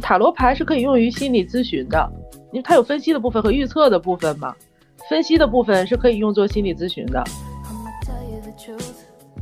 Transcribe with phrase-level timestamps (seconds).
[0.00, 2.10] 塔罗牌是可以用于心理咨询的，
[2.52, 4.54] 因为它有分析的部分和预测的部分嘛。
[5.08, 7.24] 分析的部分是可以用作心理咨询的。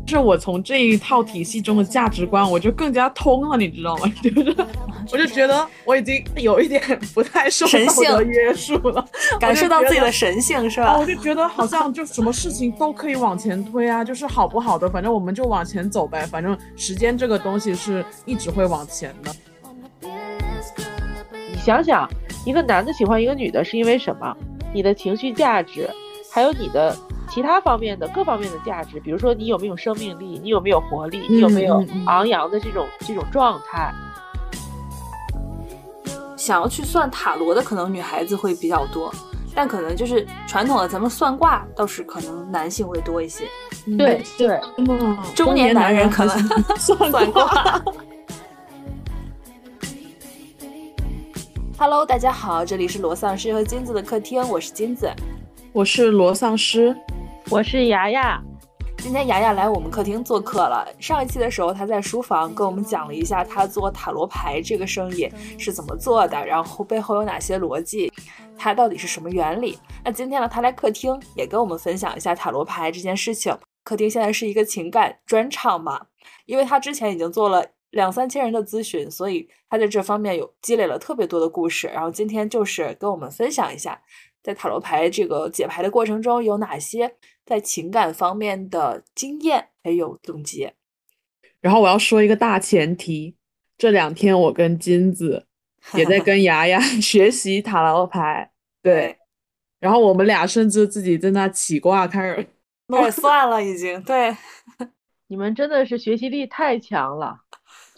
[0.07, 4.11] 是我从这一套体系中的价值观，我就更加通了，你知道吗？
[4.23, 4.57] 就是，
[5.13, 6.81] 我就觉得我已经有一点
[7.13, 9.05] 不太受道德约束了，
[9.39, 10.97] 感受到自己的神性是吧？
[10.99, 19.31] 我就觉得好像就什么事情都可以往前推啊，就是好不好的，反正我们就往前走呗，反正时间这个东西是一直会往前的。
[21.59, 22.09] 你想想，
[22.47, 24.33] 一个男的喜欢一个女的是因为什么？
[24.73, 25.91] 你的情绪价值，
[26.33, 26.97] 还有你的
[27.29, 33.93] 其他方面的各方面的价值，比如说你有没有生命力，你有没有活力，你有没有昂扬的这种这种状态。
[36.37, 39.13] 想要去算塔罗的，可能女孩子会比较多，
[39.53, 43.45] 但可能就是传统的咱们算卦，倒是可能男性会多一些。
[43.99, 44.61] 对对，
[45.35, 46.39] 中年男人可能
[46.79, 47.83] 算卦。
[51.81, 55.09] Hello，大家好，这里是罗丧尸和金子的客厅，我是金子，
[55.73, 56.93] 我是罗丧尸，
[57.51, 58.43] 我是牙牙。
[58.97, 60.85] 今天牙牙来我们客厅做客了。
[60.99, 68.13] 上一期的时候，他在书房跟我们讲了一下他做塔罗牌这个生意是怎么做的，然后背后有哪些逻辑，
[68.59, 69.79] 它到底是什么原理。
[70.05, 73.57] 那今天呢，他来客厅也跟我们分享一下塔罗牌这件事情。
[73.85, 76.07] 客厅现在是一个情感专场嘛，
[76.47, 77.65] 因为他之前已经做了。
[77.91, 81.87] 两三千人的咨询，所以他在这方面有积累了特别多的故事。
[81.89, 84.01] 然后今天就是跟我们分享一下，
[84.43, 90.75] 在塔罗牌这个解牌的过程中有哪些在情感方面的经验还有总结。
[91.61, 93.35] 然后我要说一个大前提，
[93.77, 95.47] 这两天我跟金子
[95.95, 98.51] 也在跟牙牙 学习塔罗牌，
[98.83, 99.17] 对。
[99.81, 102.47] 然后我们俩甚至自己在那起卦开始，
[102.89, 104.03] 我 算了已经。
[104.03, 104.37] 对，
[105.29, 107.43] 你们真的是学习力太强了。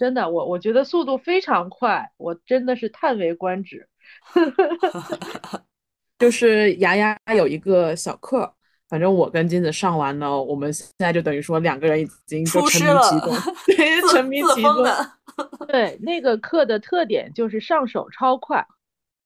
[0.00, 3.86] 真的，我我觉得速度非常快，我真的是叹为观止。
[6.18, 8.50] 就是牙牙有一个小课，
[8.88, 14.74] 反正我跟金子上完呢，我们现在就等于说两个人已经就沉迷其中，对，沉迷其中。
[15.68, 18.66] 对，那个课的特点就是上手超快。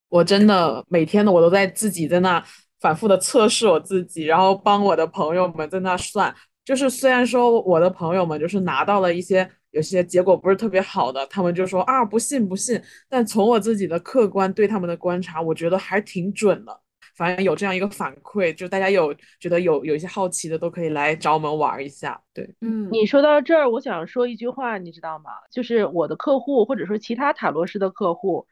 [0.09, 2.45] 我真的每天呢，我都在自己在那
[2.81, 6.35] 反复的测试我自己，然后帮我的朋友们在那算。
[6.65, 9.49] 就是虽然说我的朋友们就是拿到了一些。
[9.75, 12.81] 有些结果不是特别好的，他们就说啊不信不信。
[13.09, 16.81] 但从我自己的客观对他们的观察，我觉得还挺准的。
[17.17, 22.21] 反正有这样一个反馈，就大家有觉得有有一些好奇的，都可以来找我们玩一下。
[22.33, 25.31] 对，嗯，你说到这儿，我想说一句话，你知道吗？
[25.53, 28.47] 就是我的客户或者说其他塔罗师的客户，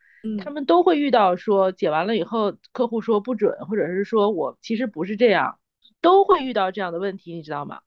[0.44, 5.58] 他们都会遇到说解完了以后，客户说不准，或者是说我其实不是这样，
[6.00, 7.80] 都会遇到这样的问题，你知道吗？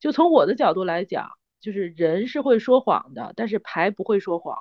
[0.00, 1.32] 就从我的角度来讲。
[1.64, 4.58] 就是人是会说谎的，但是牌不会说谎，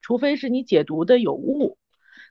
[0.00, 1.76] 除非是你解读的有误。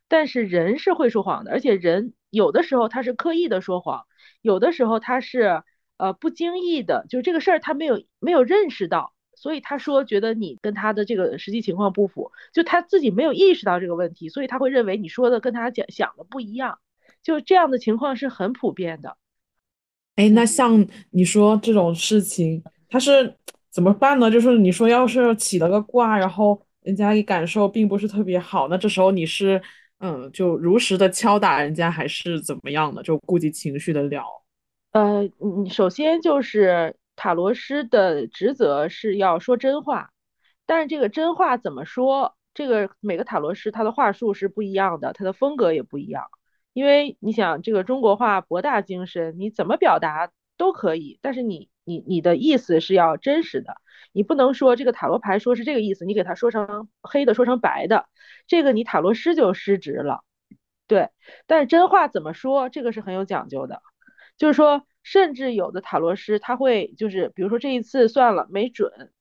[0.08, 4.08] 但是人是会说谎的，而且人有的时候他是刻意的说谎，
[4.42, 5.62] 有的时候他是
[5.98, 16.80] 呃不经意的，就这个事儿他没有没有认识到，所以他说觉得你跟他的这个实际情况不符，就他自己没有意识到这个问题，所以他会认为你说的跟他讲想的不一样，
[17.22, 19.18] 就这样的情况是很普遍的。
[20.16, 23.36] 哎，那像你说这种事情，他是。
[23.76, 24.32] 怎么办呢？
[24.32, 29.62] 就是你说，要是起了个卦，然后人家一感受并不是特别好，那这时候你是，
[30.00, 33.04] 嗯，就如实的敲打人家，还是怎么样的？
[33.04, 34.24] 就顾及情绪的聊。
[34.94, 35.30] 呃，
[35.64, 40.10] 你首先就是塔罗师的职责是要说真话，
[40.66, 42.34] 但是这个真话怎么说？
[42.54, 46.24] 这个每个塔罗师他的话术是不一样的，他的风格也不一样。
[46.72, 51.68] 因为你想，这个中国话博大精深，你怎么表达都可以，但是你。
[51.86, 53.78] 你你的意思是要真实的，
[54.12, 58.08] 你不能说这个塔罗牌说是这个意思，你给他说成黑的，说成白的，
[58.48, 60.24] 这个你塔罗师就失职了。
[60.88, 61.10] 对，
[61.48, 63.82] 但是真话怎么说，这个是很有讲究的。
[64.38, 69.12] 就是说，甚至有的塔罗师他会就是，比如说这一次算了没准，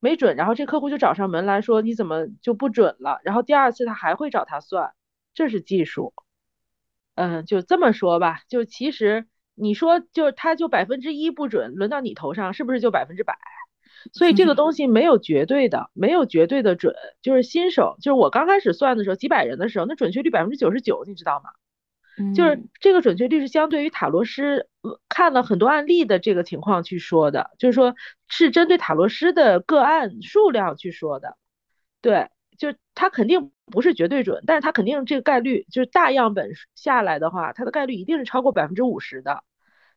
[0.00, 4.92] 没准，然后这客户就找上门来说你怎么就不准了，然后第二次他还会找他算，
[5.34, 6.14] 这是技术。
[7.14, 9.26] 嗯，就这么说吧，就其实。
[9.54, 13.36] 你说就是他就百分之一不准，轮到你头上是不是就百分之百？
[14.12, 16.94] 所以这个东西没有绝对的，没有绝对的准。
[17.20, 21.50] 就是新手，就是我刚开始算的时候，几百人的时候，那准确率百分之九十九，你知道吗？
[22.34, 24.68] 就是这个准确率是相对于塔罗师
[25.08, 27.94] 看了很多案例的这个情况去说的，就是说
[28.28, 31.36] 是针对塔罗师的个案数量去说的，
[32.00, 32.28] 对。
[32.58, 39.42] 就它肯定不是绝对准，但是它肯定这个概率就是大样本下来的话，它的概率一定是超过百分之五十的。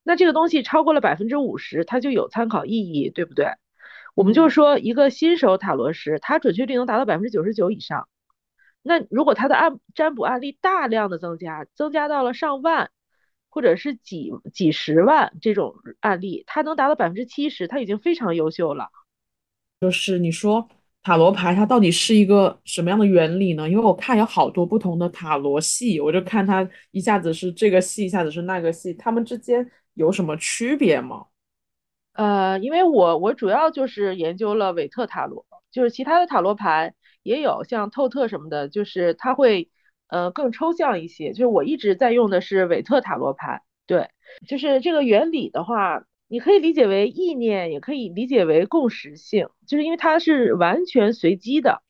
[0.04, 3.54] 那这个东西超过了百分之五十，它就有参考意义，对不对？
[4.14, 8.08] 我们就说一个新手塔罗师，他准确率能达到百分之九十九以上。
[8.82, 12.92] 那如果他的案占卜案例大量的增加，增加到了上万，
[13.50, 18.90] 或者是几几十万这种案例，他能达到百分之七十，他已经非常优秀了。
[19.82, 20.70] 就是你说
[21.06, 23.70] 塔罗牌它到底是一个什么样的原理呢？
[23.70, 31.26] 因为我看有好多不同的塔罗系，我就看它一下子是这个系，一下子是那个系，它们之间有什么区别吗？
[32.14, 39.70] 呃，因为我我主要就是研究了韦特塔罗，就是其他的塔罗牌也有，像透特什么的，就是它会
[40.08, 41.34] 呃更抽象一些。
[41.34, 44.10] 就是我一直在用的是韦特塔罗牌，对，
[44.48, 51.84] 就是这个原理的话，你可以理解为意念，也可以理解为共识性，就是因为它是完全随机的，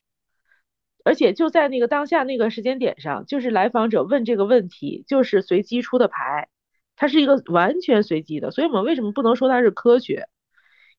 [1.04, 6.48] 而且就在那个当下那个时间点上，就是来访者问这个问题，就是随机出的牌。
[6.96, 10.28] 它是一个完全随机的，所以我们为什么不能说它是科学？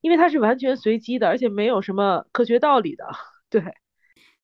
[0.01, 3.05] 因为它是完全随机的，而且没有什么科学道理的。
[3.49, 3.63] 对，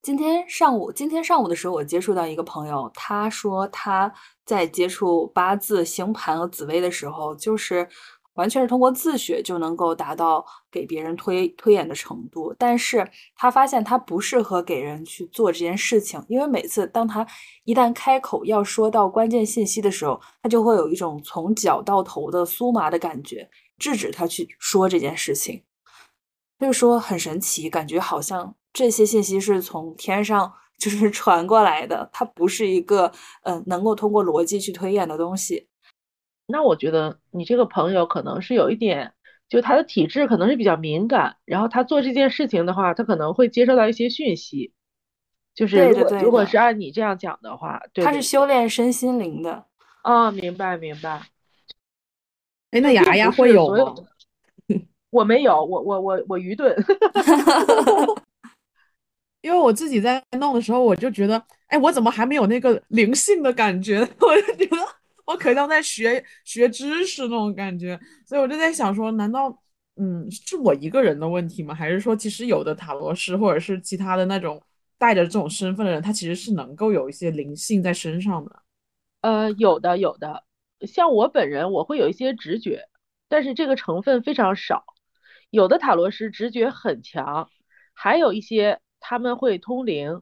[0.01, 4.13] 今天上午，今天上午的时候，我接触到一个朋友，他说他
[4.45, 7.87] 在接触八字、星盘和紫薇的时候，就是。
[8.35, 17.25] 完全是通过自学就能够达到给别人推推演的程度，但是他发现他不适合给人去做这件事情，因为每次当他
[17.63, 25.63] 一旦开口要说到关键信息的时候，他就会有一种从脚到头的酥麻的感觉，制止他去说这件事情。
[26.59, 33.11] 他就说很神奇，感觉好像这些信息是从天上 就是传过来的，它不是一个
[33.43, 35.67] 嗯能够通过逻辑去推演的东西。
[36.45, 39.13] 那我觉得你这个朋友可能是有一点，
[39.49, 44.73] 就他的体质可能是比较敏感，然后他做这件事情的话，他可能会接受到一些讯息。
[45.55, 49.65] 就是如果如果是按你这样讲的话，对他是修炼身心灵的。
[50.03, 51.21] 哦，明白明白。
[52.71, 53.93] 哎，那牙牙会有吗？
[55.11, 56.75] 我没有，我我我我愚钝。
[59.41, 63.99] 因为我自己在弄的时候，我就觉得，哎，我怎么还没有那个灵性的感觉？
[64.19, 64.77] 我就觉得。
[65.25, 69.57] 我可像在学学知识那种感觉，所以我就在想说，难道
[69.95, 71.73] 嗯是我一个人的问题吗？
[71.73, 74.61] 还是说其实有的塔罗师或者是其他的那种
[74.97, 78.63] 带着这种身份的人，他其实是能够有一些灵性在身上的？
[79.21, 80.43] 呃，有的有的，
[80.81, 82.89] 像我本人我会有一些直觉，
[83.29, 84.83] 但是这个成分非常少。
[85.49, 87.49] 有的塔罗师直觉很强，
[87.93, 90.21] 还有一些他们会通灵，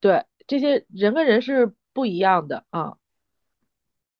[0.00, 2.96] 对，这些人跟人是不一样的啊。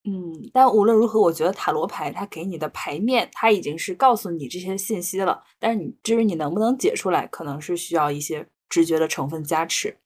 [0.05, 5.41] 嗯，但无论如何，我觉得塔罗牌它给你的牌面，它已经是告诉你这些信息了。
[5.61, 9.97] 但是你至于你能不能解出来，可能是需要一些直觉的成分加持。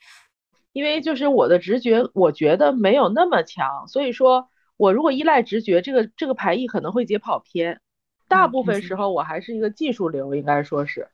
[0.74, 4.46] 因为就是我的直觉，我觉得没有那么强，所以说
[4.76, 7.80] 我如果依赖直觉，这个这个牌意可能会解跑偏。
[8.28, 11.08] 大部分时候我还是一个技术流，应该说是。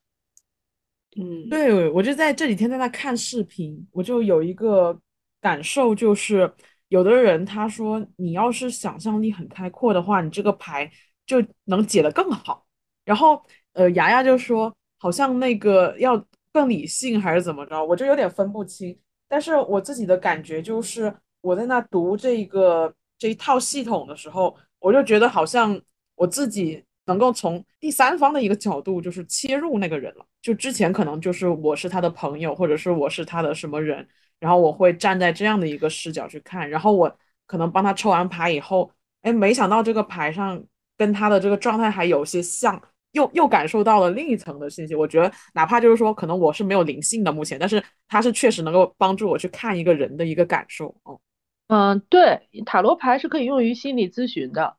[1.16, 4.98] 嗯，对，我就在这几天在那看视频，我就有一个
[5.40, 6.52] 感受就是。
[6.92, 10.90] 有的人他说，你要是想象力很开阔的话，你这个牌
[11.24, 12.66] 就能解得更好。
[13.02, 13.42] 然后，
[13.72, 16.22] 呃，牙牙就说，好像那个要
[16.52, 18.94] 更理性还是怎么着，我就有点分不清。
[19.26, 21.10] 但是我自己的感觉就是，
[21.40, 25.80] 我在那读这个这一套系统的时候，我就觉得好像
[26.14, 30.26] 我自己能够从第三方的一个角度，就是切入那个人了。
[30.42, 34.06] 就之前可能就是我是他的朋友，或者是我是他的什么人。
[34.42, 40.60] 然后我会站在这样的一个视角去看，然后我可能帮他抽完牌以后，哎，没想到这个牌上
[40.98, 42.82] 跟他的这个状态还有些像，
[43.12, 44.96] 又又感受到了另一层的信息。
[44.96, 50.92] 我觉得哪怕就是说，可能我是没有灵性的目前，但是他是确实能够帮助我去看一个人的一个感受。
[51.04, 51.20] 哦，
[51.68, 54.76] 嗯，对，塔罗牌是可以用于心理咨询的，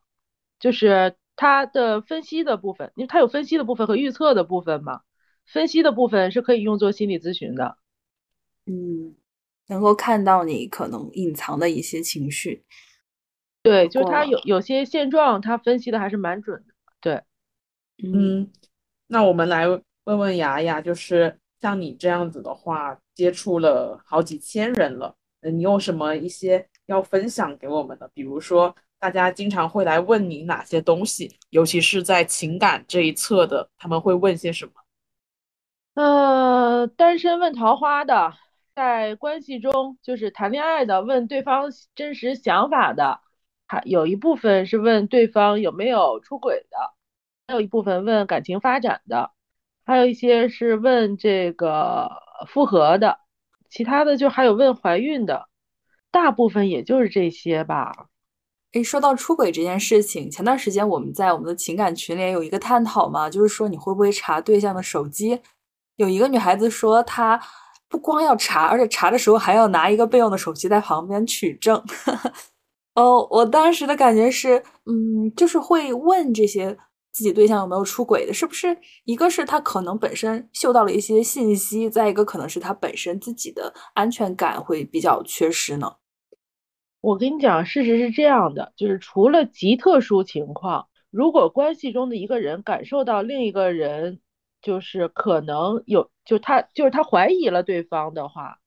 [0.60, 5.04] 就是它的分析的部分，因为它有分析的部分和预测的部分嘛，
[5.46, 7.78] 分析的部分是可以用作心理咨询的。
[8.66, 9.16] 嗯。
[9.68, 12.64] 能够看到你可能隐藏的一些情绪，
[13.62, 16.74] 对，就是他有有些现状，他分析的还是蛮准的。
[17.00, 17.22] 对，
[18.04, 18.52] 嗯，
[19.08, 28.10] 那我们来问问雅雅，就是像你这样子的话，接触了好几千人了，你有什么一些要分享给我们的？
[28.14, 34.74] 比如说，大家经常会来问你哪些东西，尤其是在情感这一侧的，他们会问些什么？
[35.96, 38.34] 呃，单身问桃花的。
[38.76, 43.20] 在关系中，就是谈恋爱的，问对方真实想法的，
[43.68, 46.78] 还有一部分是问对方有没有出轨的，
[47.48, 49.30] 还有一部分问感情发展的，
[49.86, 52.10] 还有一些是问这个
[52.48, 53.20] 复合的，
[53.70, 55.48] 其他的就还有问怀孕的，
[56.10, 58.08] 大部分也就是这些吧。
[58.72, 65.40] 诶，说到出轨这件事情，前段时间我们在我们的情感群里有一个探讨嘛，就是说你会不会查对象的手机？
[65.98, 67.40] 有一个女孩子说她。
[67.94, 71.80] 不光要查，而且查的时候还要拿一个备用的手机在旁边取证。
[72.96, 76.76] 哦，我当时的感觉是，嗯，就是会问这些
[77.12, 78.76] 自己对象有没有出轨的，是不是？
[79.06, 85.94] 一个是他可能本身嗅到了一些信息，再一个可能是他本身自己的安全感会比较缺失呢。
[87.00, 94.20] 我跟你讲，事实是这样的，就是除了极特殊情况，如果关系中的一个人感受到另一个人
[94.64, 98.60] 就是可能有，就他就是他怀疑了对方的话，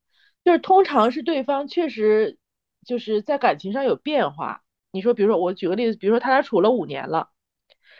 [0.45, 2.39] 就是通常是对方确实。
[2.85, 4.63] 就是在感情上有变化。
[4.93, 7.31] 你说，比如说，我举个例子，比如说他俩处了五年了，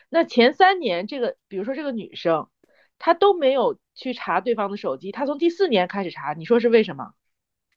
[0.09, 2.49] 那前三年这个，比如说这个女生，
[2.97, 7.15] 她都没有去查对方的手机，她从第四年开始查，你说是为什么？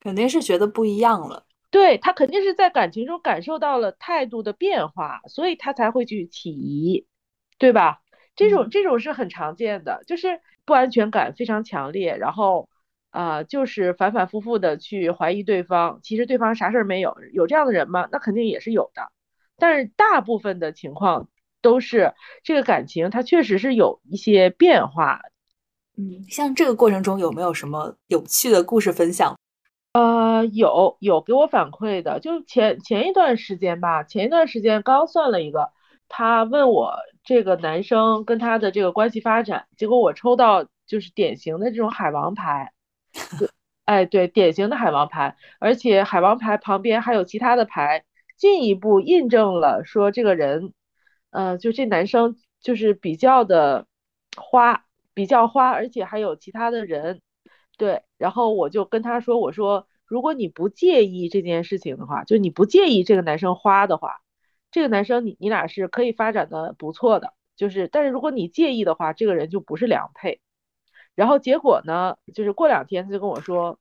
[0.01, 1.47] 肯定是觉得不一样了。
[1.71, 7.07] 对她肯定是在感情中感受到了态度的变化，所以她才会去起疑，
[7.57, 8.03] 对吧？
[8.35, 12.69] 这种这种是很常见的，就是不安全感非常强烈，然后。
[13.11, 18.07] 啊，就是反反复复的去怀疑对方，其实对方啥事儿没有，有这样的人吗？
[18.11, 19.01] 那肯定也是有的，
[19.57, 21.27] 但是大部分的情况
[21.59, 25.21] 都是这个感情它确实是有一些变化。
[25.97, 29.35] 嗯，像这个过程中有没有什么有趣的故事分享？
[29.93, 35.71] 呃，有有给我反馈的，就前前一段时间吧，前一段时间刚算了一个，
[36.09, 42.73] 他问我这个男生跟他的这个关系发展，结果我抽到就是典型的这种海王牌。
[43.85, 48.03] 哎，对，典型的海王牌，而且海王牌旁边还有其他的牌，
[48.37, 50.73] 进一步印证了说这个人，
[51.31, 53.87] 呃，就这男生就是比较的
[54.37, 54.85] 花，
[55.15, 57.21] 比较花，而且还有其他的人，
[57.77, 64.19] 对，然后我就跟他说，我说如果你不介意这件事情的话，就你不介意这个男生花的话，
[64.71, 70.41] 这个男生你你俩是可以发展的不错的，就是，但是如果你介意的话，这个人就不是良配。
[71.15, 72.15] 然后结果呢？
[72.33, 73.77] 就是过两天他就跟我说，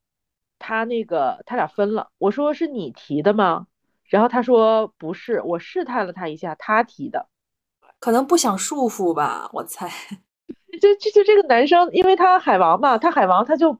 [0.58, 2.08] 他那个他俩分了。
[2.18, 3.66] 我说是你提的吗？
[4.04, 7.28] 然后他说不是，我试探了他一下，他提的，
[8.00, 9.88] 可能不想束缚吧，我猜。
[10.80, 13.78] 就就就这个男生，因为他海王嘛，他海王他就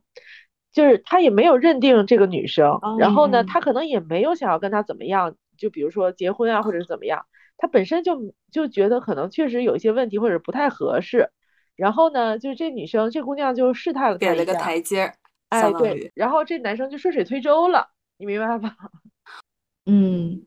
[0.71, 7.27] 就是他也没有认定这个女生，然后呢，他可能也没有想要跟他怎么样，就比如说结婚啊，或者是怎么样，
[7.59, 11.31] 他本身就就觉得可能确实有一些问题，或者不太合适。
[11.77, 15.15] 然后呢，就是这女生，这姑娘就试探了他给了个台阶儿，
[15.51, 18.77] 哎，对，然后这男生就顺水推舟了，你明白吧？
[19.87, 20.47] 嗯，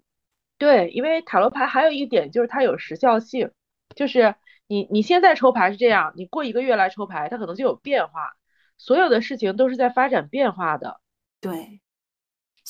[0.57, 3.51] 对，因为塔罗牌还有一点就是它有时效性，
[3.95, 4.35] 就是
[4.67, 8.33] 你你现在抽牌是这样，你过一个月来抽牌，它可能就有变化，
[8.77, 10.99] 所有的事情都是在发展变化的，
[11.41, 11.80] 对。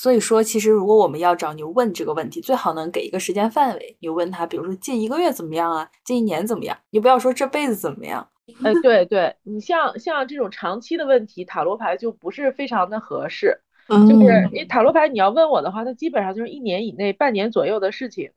[0.01, 3.96] 所以说，其实如果我们要找牛问这个问题，最好能给一个时间范围。
[4.00, 5.88] 你问他，比如说近一个月怎么样啊？
[6.03, 6.75] 近一年怎么样？
[6.89, 8.27] 你不要说这辈子怎么样。
[8.63, 13.60] 哎，对对，你像像这种长期的问题，塔罗牌就不是非常的合适。
[13.88, 18.31] 就是你塔罗牌你要问我的话，它基本上就是一年以内、半年左右的事情。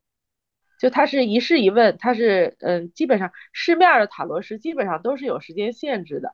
[0.79, 6.29] 就它是一事一问，它是嗯，基本上市面的塔罗师基本上都是有时间限制的。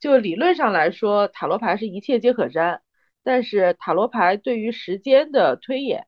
[0.00, 2.80] 就理论上来说，塔罗牌是一切皆可占。
[3.24, 6.06] 但是塔罗牌对于时间的推演，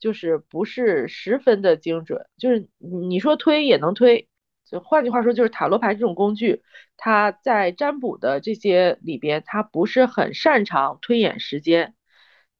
[0.00, 4.28] 就是不是十分的精准，就是你说推也能推，
[4.66, 6.62] 就换句话说，就是塔罗牌这种工具，
[6.96, 11.94] 它在占卜的这些里边，它不是很擅长推演时间，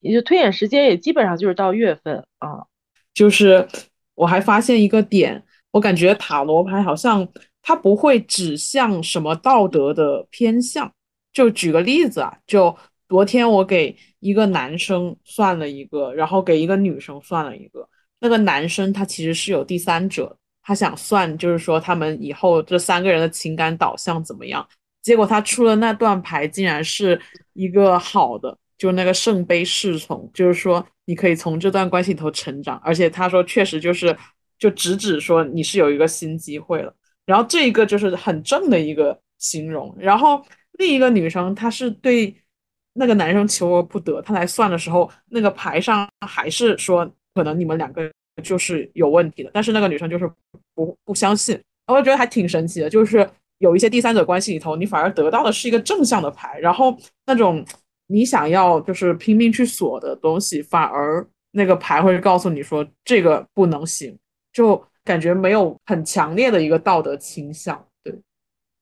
[0.01, 2.67] 也就推演时间也基本上就是到月份啊。
[3.15, 3.67] 就是
[4.15, 7.27] 我还发现一个点，我感觉塔罗牌好像
[7.63, 10.93] 它不会指向什么道德的偏向，
[11.33, 12.77] 就举个例子啊，就。
[13.09, 17.89] 昨天我给一个男生算了一个，然后给一个女生算了一个。
[18.21, 24.67] 那个男生他其实是有第三者，他想算就是说他们以后这三个人的情感导向怎么样。
[25.03, 27.21] 结果他出了那段牌，竟然是
[27.53, 32.81] 一个好的，就那个圣杯侍从，就是说你可以从这段关系里头成长。
[32.83, 34.17] 而且他说确实就是
[34.59, 36.95] 就直指说你是有一个新机会了。
[37.27, 39.95] 然后这一个就是很正的一个形容。
[39.99, 40.43] 然后
[40.79, 42.35] 另一个女生她是对。
[42.95, 48.11] 那个男生求而不得，他来算的时候，那个牌上还是说可能你们两个
[48.43, 50.31] 就是有问题的，但是那个女生就是
[50.75, 56.97] 不不相信，我觉得还挺神奇的，就是有一些第三者关系里头，你反而得到的是一个正向的牌，然后
[57.27, 57.65] 那种
[58.07, 64.17] 你想要就是拼命去锁的东西，反而那个牌会告诉你说这个不能行，
[64.53, 67.85] 就感觉没有很强烈的一个道德倾向。
[68.03, 68.15] 对，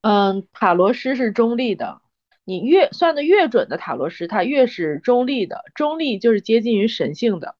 [0.01, 2.02] 嗯，塔罗师是中立的。
[2.45, 5.63] 你越算的越准的塔罗师，他越是中立的。
[5.75, 7.55] 中立就是接近于神性的，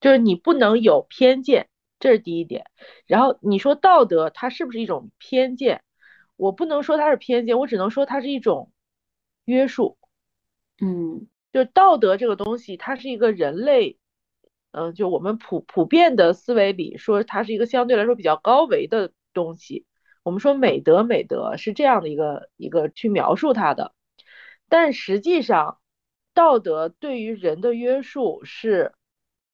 [0.00, 1.68] 就是你不能有偏见，
[2.00, 2.66] 这是第一点。
[3.06, 5.82] 然后你说道德，它是不是一种偏见？
[6.36, 8.72] 我不能说它是偏见，我只能说它是一种
[9.44, 9.96] 约束。
[10.80, 13.98] 嗯，就道德这个东西，它是一个人类，
[14.72, 19.86] 嗯，就我们普普遍的思维里说，它是一个相对来说比较高维的东西。
[20.26, 23.94] 我们说美德，美德是这样的一个一个去描述它的，
[24.68, 25.78] 但实际上，
[26.34, 28.92] 道德对于人的约束是，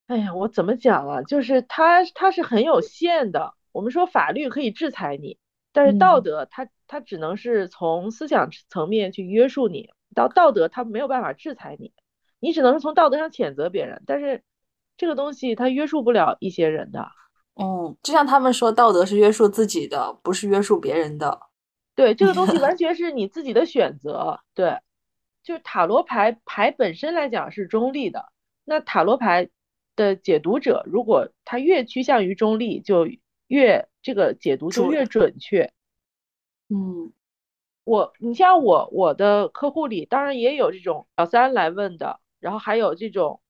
[0.06, 1.22] 哎呀，我怎么讲啊？
[1.24, 3.52] 就是它它是很有限的。
[3.70, 5.36] 我们说法律可以制裁你，
[5.74, 11.92] 但是道德它它只能是从思想层面去约束你，到道德它没有办法制裁你，
[12.40, 14.42] 你只能是从道德上谴责别人，但是
[14.96, 17.10] 这个东西它约束不了一些人的。
[17.54, 21.38] 嗯，就像他们说，道德是约束自己的，不是约束别人的。
[21.94, 24.40] 对，这个东西完 全是你自己的选择。
[24.54, 24.78] 对，
[25.42, 28.32] 就是塔罗牌牌本身来讲是中立的，
[28.64, 29.50] 那塔罗牌
[29.94, 33.06] 的解读者如果他越趋向于中立，就
[33.48, 35.70] 越这个解读就越准确。
[36.70, 37.12] 嗯，
[37.84, 43.42] 我你像我我的客户里，当然也有这种小三来问的，然后还有这种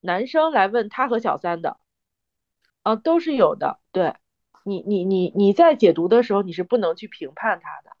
[0.00, 1.78] 男生来问他和小三的。
[2.90, 3.78] 啊，都是有的。
[3.92, 4.14] 对
[4.64, 7.96] 你，你，你，你在解读的时候，你是不能去评判他的。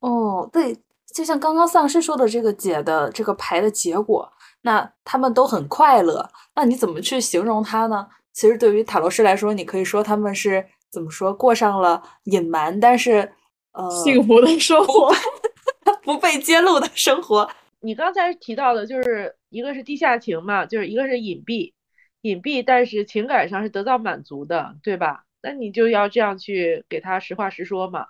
[0.00, 0.76] 哦，对，
[1.06, 4.30] 就像刚刚丧尸说的这个解的这个牌的结果，
[4.62, 6.28] 那他们都很快乐。
[6.54, 8.08] 那你怎么去形容它呢？
[8.32, 13.32] 其实对于塔罗师来说，你可以说他们是怎么说，过上了隐瞒但是
[13.72, 15.12] 呃幸福的生活，
[16.02, 17.48] 不被揭露的生活。
[17.80, 21.72] 你刚才提到的就是一个是地下情嘛，就是一个是隐蔽。
[22.24, 25.24] 隐蔽，但是情感上是得到满足的，对吧？
[25.42, 28.06] 那你就要这样去给他实话实说嘛。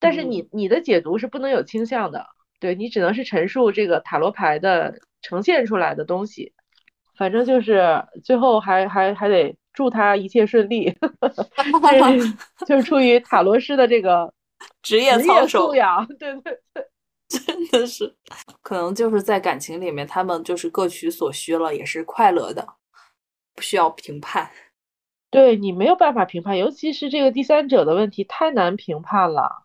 [0.00, 2.26] 但是你你的解读是不能有倾向的，
[2.58, 6.54] 对你只能是陈述这个塔罗牌的呈现出来的东西。
[7.14, 10.90] 反正就是最后还还还得祝他一切顺利，
[12.66, 14.32] 就是出于塔罗师的这个
[14.80, 16.86] 职业操守素养，对对对，
[17.28, 18.16] 真的是，
[18.62, 22.66] 可能就是在感情里面，他们就是各取所需了，也是快乐的。
[23.54, 24.50] 不需要评判，
[25.30, 29.64] 对你没有办法评判，尤其是这个第三者的问题太难评判了。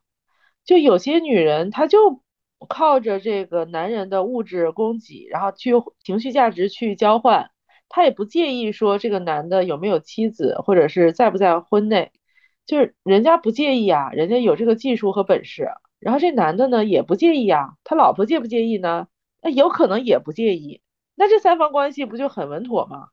[0.66, 2.22] 就有些女人，她就
[2.68, 5.72] 靠着这个男人的物质供给，然后去
[6.04, 7.52] 情绪价值去交换，
[7.90, 12.12] 她也不介意说这个男的有没有妻子，或者是在不在婚内，
[12.66, 15.70] 就是人家不介意啊，人家有这个技术和本事。
[16.00, 19.08] 然后这男的呢也不介意啊，他老婆介不介意呢？
[19.42, 20.82] 那有可能也不介意，
[21.16, 23.08] 那这三方关系不就很稳妥吗？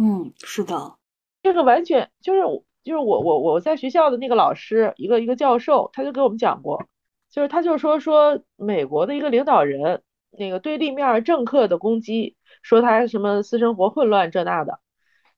[0.00, 0.94] 嗯，是的，
[1.42, 2.40] 这个完全就是
[2.84, 6.86] 就是我我我在学校的那个老师，一个一个教授，他就给我们讲过，
[7.28, 14.78] 就是他就说说美国的一个领导人，那个对立面政客的攻击，说他什么私生活混乱这那的，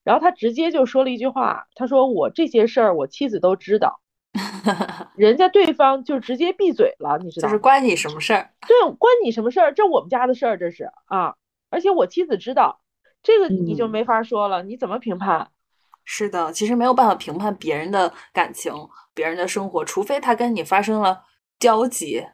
[0.04, 4.00] 然后他直接就说了一句话，他说我这些事儿我妻子都知道，
[5.16, 8.50] 人家对方就直接闭嘴了，你知道就是关你什么事儿？
[8.68, 9.72] 对，关你什么事儿？
[9.72, 11.36] 这我们家的事儿，这是啊，
[11.70, 12.82] 而且我妻子知道。
[13.22, 15.50] 这个你就没法说了，你怎么评判？
[16.04, 18.72] 是的，其实没有办法评判别人的感情、
[19.14, 21.24] 别人的生活，除非他跟你发生了
[21.58, 22.24] 交集，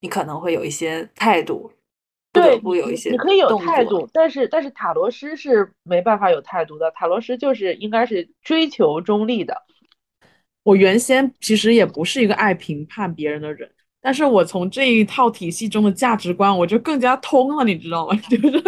[0.00, 1.72] 你可能会有一些态度，
[2.32, 9.64] 对，不有一些你可以有态度，但是但是塔罗师是没办法有态度的，塔罗师就是应该是追求中立的。
[10.62, 13.72] 我原先其实也不是一个爱评判别人的人。
[14.08, 18.16] 但是我从这一套体系中的价值观，我就更加通了，你知道吗？
[18.30, 18.64] 就是，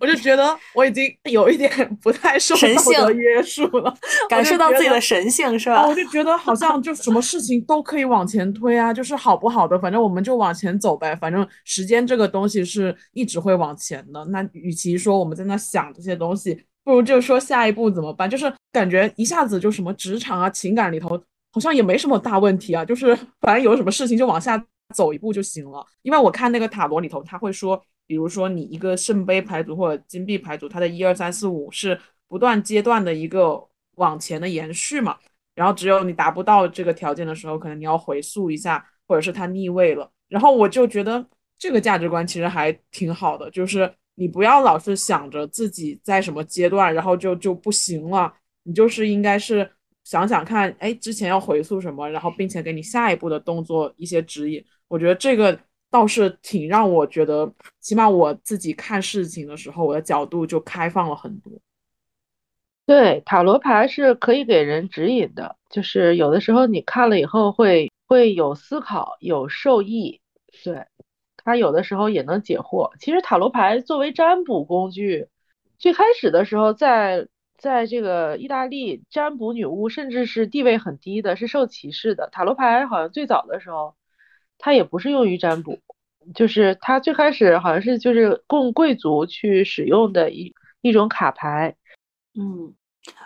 [0.00, 1.70] 我就觉得我已经有一点
[2.02, 3.94] 不太受道德约束了，
[4.28, 5.86] 感受到自己的神性是吧？
[5.86, 11.14] 我就觉得好像就什么事情都可以往前推啊，就是好不好的，反正我们就往前走呗。
[11.14, 14.24] 反正时间这个东西是一直会往前的。
[14.24, 18.28] 那与其说我们在那想这些东西，不如就说下一步怎么办？
[18.28, 21.10] 就是感觉一下子就什么职场啊、情感里头
[21.52, 24.60] 好像也没什么大问题啊，就是反正有什么事情就往下。
[24.92, 31.98] 走一步就行了，因为我看那个塔罗里头，他会说，比如说你一个圣杯牌组或者金币牌组，它的一二三四五是
[32.28, 35.16] 不断阶段的一个往前的延续嘛。
[35.54, 40.10] 然后只有你达不到这个条件的时候，可能你要回溯一下，或者是它逆位了。
[40.28, 41.26] 然后我就觉得
[41.58, 49.70] 这个价值观其实还挺好的，就是你不要老是想着自己在什么阶段，然后就就不行了，你就是应该是
[50.04, 54.64] 想想看，哎，之前要回溯什么，然后并且给你下一步的动作一些指引。
[54.90, 55.56] 我觉得这个
[55.88, 57.48] 倒是挺让我觉得，
[57.78, 61.52] 起码我自己看事情的时候，我的角度就开放了很多。
[62.86, 70.20] 对，塔罗牌是可以给人指引的，就是有的时候你看了以后会会有思考，有受益。
[70.64, 70.84] 对，
[71.36, 72.90] 它有的时候也能解惑。
[72.98, 75.28] 其实塔罗牌作为占卜工具，
[75.78, 82.28] 最开始的时候在在这个意大利，占卜女巫甚至是地位很低的，是受歧视的。
[82.32, 83.94] 塔罗牌好像最早的时候。
[84.60, 85.76] 它也不是用于占卜，
[86.34, 91.74] 就是它最开始好像是就是供贵族去使用的一一种卡牌。
[92.38, 92.72] 嗯。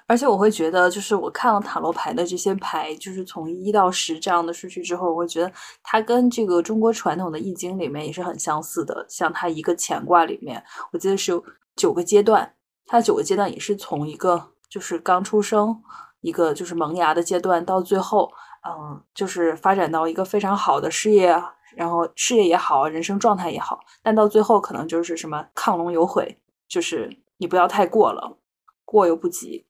[0.07, 5.51] 而且我会觉得，就是我看了塔罗牌的这些牌，就是从一到十这样的顺序之后，我会觉得
[5.83, 9.05] 它跟这个中国传统的易经里面也是很相似的。
[9.09, 11.45] 像它一个乾卦里面，我记得是有
[11.75, 12.55] 九个阶段，
[12.87, 15.83] 它九个阶段也是从一个就是刚出生，
[16.21, 18.31] 一个就是萌芽的阶段，到最后，
[18.67, 21.41] 嗯，就是发展到一个非常好的事业，
[21.77, 28.39] 然后事业也好，人生状态也好，但到最后可能就是什么亢龙有悔，就是你不要太过了。
[28.87, 29.67] 过犹不及，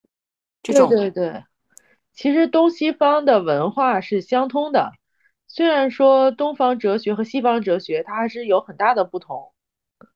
[0.62, 1.44] 这种对对对，
[2.12, 4.92] 其实东西方的文化是相通的，
[5.46, 9.52] 虽然说东方哲学和西方哲学它还是有很大的不同，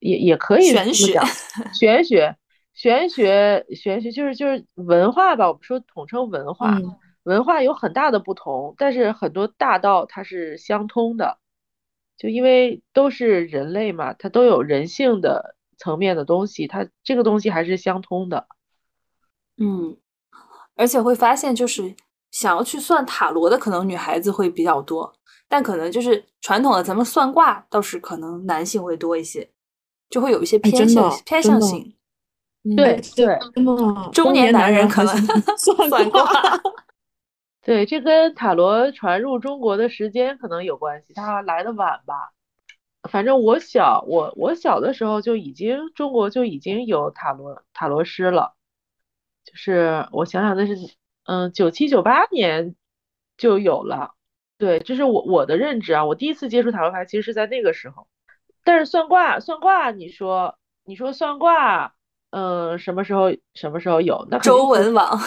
[0.00, 1.24] 也也可以这么讲，
[1.72, 2.36] 玄学，
[2.74, 6.78] 玄学，玄学就是就是文化吧，我们说统称文化，
[7.28, 11.38] 文化有很大的不同，但是很多大道它是相通的，
[12.16, 18.46] 就因为都是人类嘛，它都有人性的层面的东西，它这个东西还是相通的。
[19.58, 19.98] 嗯，
[20.74, 21.94] 而且会发现，就是
[22.30, 25.14] 想要去算塔罗的，可能女孩子会比较多，
[25.48, 29.50] 但可能就是传统的咱们算卦，倒是可能男性会多一些，
[30.08, 31.94] 就会有一些偏向偏向性。
[32.76, 33.38] 对对，
[34.12, 35.14] 中年男人可能
[35.56, 36.24] 算卦。
[37.68, 42.32] 对，这跟塔罗传入中国的时间可能有关系，它来的晚吧。
[43.10, 48.54] 反正我小，我我小的时候就已经中国就已经有塔罗塔罗师了。
[49.44, 50.76] 就是我想想，那是
[51.24, 52.74] 嗯，九七九八年
[53.36, 54.14] 就有了，
[54.56, 56.06] 对，这是我我的认知啊。
[56.06, 58.08] 我第一次接触塔罗牌，其实是在那个时候。
[58.64, 61.92] 但是算卦，算卦，你说你说算卦，
[62.30, 64.26] 嗯，什么时候什么时候有？
[64.30, 65.20] 那周文王，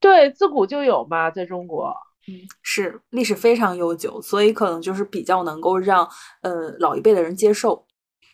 [0.00, 1.94] 对，自古就有嘛，在中国，
[2.28, 6.08] 嗯，是历史非常悠久，所以可能就是比较能够让
[6.42, 7.86] 呃老一辈的人接受。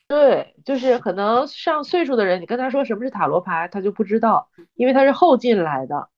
[0.07, 6.11] 对，就是可能上岁数的人，你跟他说什么是塔罗牌，他就不知道，因为他是后进来的。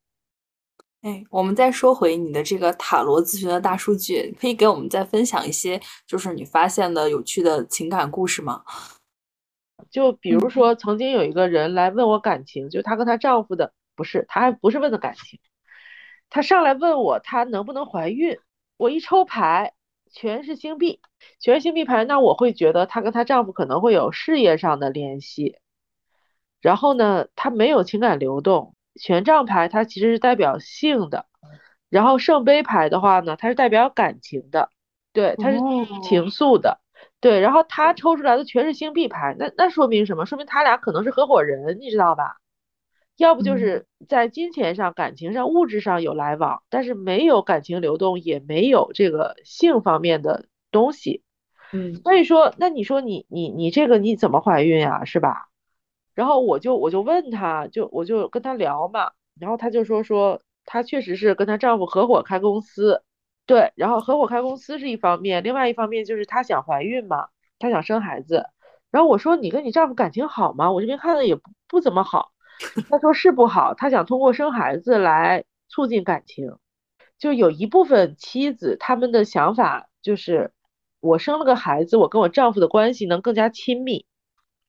[1.03, 8.65] 哎，我们再说回你的这个塔罗咨询的大数据，可以给我们再分享一些，就是你发现的有趣的情感故事吗？
[9.89, 15.41] 就比如说，曾经有一个人来问我感情，就她跟她丈夫的，不是，他还不是问的感情，
[16.31, 18.39] 他上来问我他能不能怀孕，
[18.77, 19.73] 我一抽牌。
[20.09, 21.01] 全是星币，
[21.41, 25.59] 全是星币牌，那我会觉得她跟她丈夫可能会有事业上的联系。
[26.63, 28.75] 然后呢，她没有情感流动。
[28.99, 31.27] 权杖牌它其实是代表性的，
[31.91, 34.71] 然后圣杯牌的话呢，它是代表感情的，
[35.13, 35.59] 对，它是
[36.03, 36.81] 情愫的，
[37.21, 37.41] 对。
[37.41, 40.25] 然后他抽出来的全是星币牌，那那说明什么？
[40.25, 42.37] 说明他俩可能是合伙人，你知道吧？
[43.17, 51.23] 要不就是在金钱上、感情上、物质上有来往，但是没有感情流动，也没有这个性方面的东西。
[51.73, 55.49] 嗯，所以说，那你说你你你这个你怎么怀孕呀，是吧？
[56.15, 63.03] 然后我就我就问他，就我就跟他聊嘛，然后他就说说她确实是跟她丈夫合伙开公司，
[63.47, 68.47] 对，然后合伙开公司是一方面，另外一方面就是她想怀孕嘛，她想生孩子。
[68.91, 70.71] 然后我说你跟你丈夫感情好吗？
[70.71, 72.33] 我这边看的也不不怎么好。
[72.89, 76.53] 他说是不好，他想通过生孩子来促进感情。
[77.19, 80.51] 就有一部分妻子，他们的想法就是，
[81.01, 84.05] 我生了个孩子，我跟我丈夫的关系能更加亲密。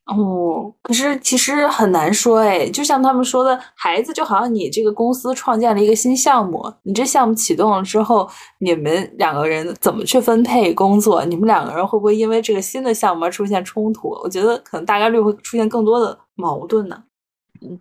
[0.06, 8.26] 哦，可是其实很难说哎，就像他们说的，孩子就好像你这个公司创建了一个新项目，你这项目启动了之后，
[8.60, 11.26] 你们两个人怎么去分配工作？
[11.26, 14.08] 你们两个人会不会因为这个新的项目而出现冲突？
[14.24, 17.04] 我觉得可能大概率会出现更多的矛盾呢。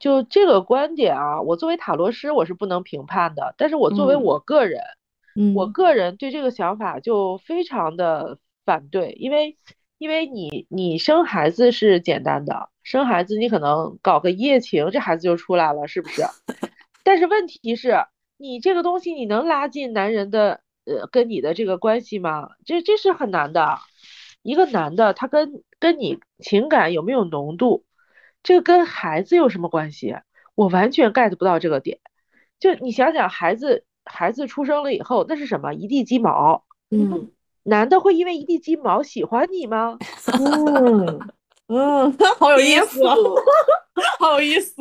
[0.00, 4.80] 就这个观点啊，我作为塔罗师我是不能评判的，但是我作为我个人，
[5.34, 9.56] 嗯，我个人对这个想法就非常的反对，因为
[9.98, 16.22] 因为你你生孩子是简单的，生孩子你可能搞个一夜情，这孩子就出来了，是不是？
[17.02, 18.04] 但是问题是，
[18.36, 22.50] 你这个东西你能拉近男人的呃跟你的这个关系吗？
[22.64, 23.78] 这这是很难的，
[24.42, 27.85] 一个男的他跟跟你情感有没有浓度？
[28.46, 30.14] 这个跟孩子有什么关系？
[30.54, 31.98] 我完全 get 不到这个点。
[32.60, 35.74] 就你想想，孩子孩子出生了以后，那是什么？
[35.74, 36.62] 一地鸡毛。
[36.92, 37.32] 嗯，
[37.64, 39.98] 男的会因为一地鸡毛喜欢你吗？
[40.38, 41.20] 嗯
[41.66, 43.02] 嗯， 好有意思，
[44.20, 44.76] 好有意思。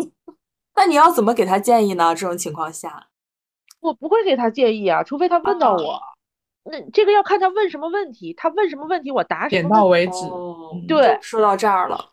[0.75, 2.13] 那你要怎么给他建议呢？
[2.13, 3.07] 这种情况下，
[3.81, 5.99] 我不会给他建议啊，除非他问到我。
[6.65, 9.61] 那这个要看他问什么问题，他问什么问题，我答什么。
[9.63, 10.13] 点到为止。
[10.87, 12.11] 对，说到这儿了。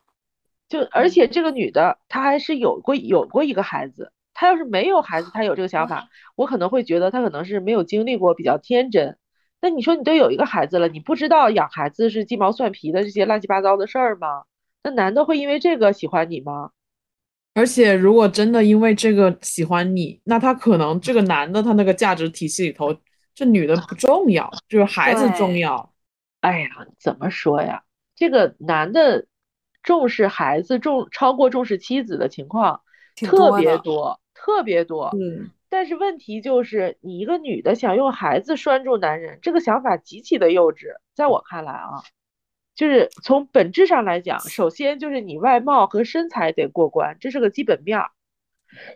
[0.72, 9.18] 就而且这个女的她还是有过有过一个孩子，她要是没有孩子，她有这个想法，我可能会觉得她可能是没有经历过，比较天真。
[9.61, 14.44] 那你说你都有一个孩子了，你不知道养孩子是鸡毛蒜皮的这些乱七八糟的事儿吗？
[14.82, 16.70] 那男的会因为这个喜欢你吗？
[17.52, 22.96] 而且如果真的因为这个喜欢你，那他可能这个男的他那个价值体系里头，
[23.35, 25.92] 这女的不重要，就是孩子重要。
[26.40, 27.82] 哎呀，怎么说呀？
[28.16, 29.26] 这个男的
[29.83, 32.83] 重视孩子重超过重视妻子的情况
[33.16, 35.11] 特别多，特别多。
[35.14, 35.51] 嗯。
[35.68, 40.88] 但是问题就是，你一个女的想用孩子拴住男人，这个想法极其的幼稚。
[41.14, 42.03] 在我看来啊，
[42.75, 48.11] 就是从本质上来讲，首先就是你外貌和身材得过关，这是个基本面儿。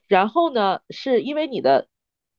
[0.06, 1.88] 然后呢，是因为你的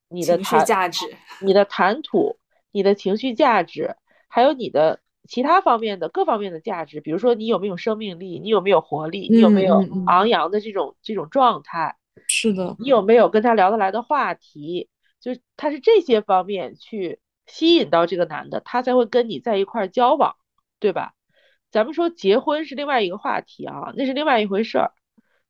[0.07, 1.05] 你的情绪价值、
[1.41, 2.37] 你的谈吐、
[2.71, 3.95] 你的情绪价值，
[4.27, 11.95] 还有你的其他方面的各方面的价值，比如说你有没有生命力，你有没有活力，你有没有昂扬的这种这种状态。
[12.27, 14.89] 是的，你有没有跟他聊得来的话题？
[15.19, 20.35] 就是他是这些方面去吸引到这个男的，他才会跟你在一块交往，
[20.79, 21.13] 对吧？
[21.69, 24.91] 咱们说结婚是另外一个话题啊，那是另外一回事儿。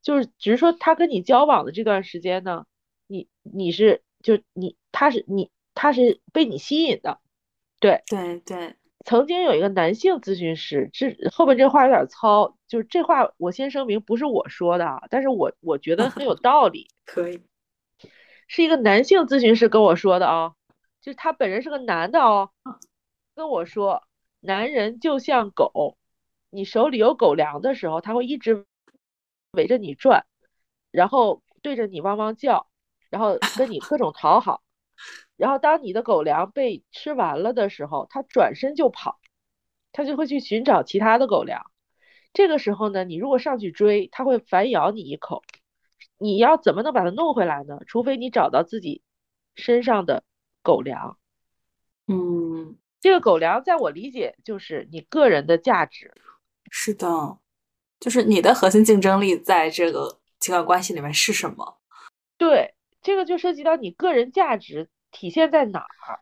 [0.01, 2.65] 就是只是说他跟你交往的这段时间呢，
[3.07, 7.19] 你你是就你他是你他是被你吸引的，
[7.79, 8.75] 对对对。
[9.07, 16.89] 曾经有一个男性咨询师，这后边这话有点糙，就是这话我先声明不是我说的啊，但是我我觉得很有 道理。
[17.05, 17.41] 可以，
[18.49, 20.55] 是一个男性咨询师跟我说的啊，
[20.99, 22.49] 就是他本人是个男的哦，
[23.33, 24.03] 跟我说，
[24.41, 25.97] 男人就像狗，
[26.49, 28.65] 你手里有狗粮的时候，他会一直
[29.53, 30.25] 围着你转，
[30.91, 32.67] 然后对着你汪汪叫，
[33.09, 34.61] 然后跟你各种讨好。
[35.37, 39.19] 然后，当你的狗粮被吃完了的时候，它转身就跑，
[39.91, 41.71] 它就会去寻找其他的狗粮。
[42.33, 45.43] 这个时候呢，你如果上去追，它会反咬你一口。
[46.17, 47.79] 你要怎么能把它弄回来呢？
[47.85, 49.03] 除非你找到自己
[49.55, 50.23] 身上的
[50.63, 51.19] 狗粮。
[52.07, 56.11] 嗯，这个狗粮在我理解就是你个人的价值。
[56.71, 57.37] 是的，
[57.99, 61.77] 就是你的核心竞争力在这个情感关系里面是什么？
[62.37, 62.73] 对，
[63.03, 64.89] 这个就涉及到你个人价值。
[65.17, 66.19] 体现在哪儿？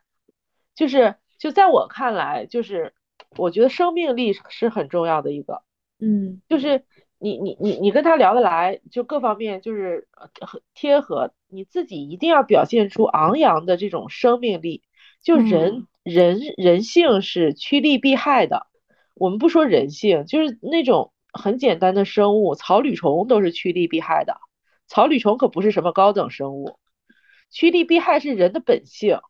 [0.74, 2.94] 就是就在我看来，就是
[3.38, 5.64] 我觉得生命力是很重要的一个，
[6.00, 6.86] 嗯，就是
[7.20, 14.82] 你你你你跟他聊得来，就各方面就是很贴合，你自己一定要表现出昂扬的这种生命力。
[15.22, 18.68] 就人人人性是趋利避害的，
[19.16, 24.38] 我们不说人性，就是那种很简单的生物，草履虫都是趋利避害的，
[24.88, 26.80] 草履虫可不是什么高等生物。
[27.56, 29.22] 趋利避害是人的本性，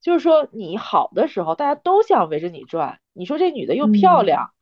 [0.00, 3.00] 就是说你好的时候，大家都想围着你转。
[3.12, 4.54] 你说这女的又漂亮，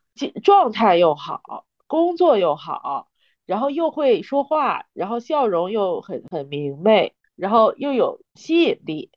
[0.42, 3.06] 状态又好，工作又好，
[3.46, 9.12] 然后又会说话，然后笑容又很很明媚，然后又有吸引力，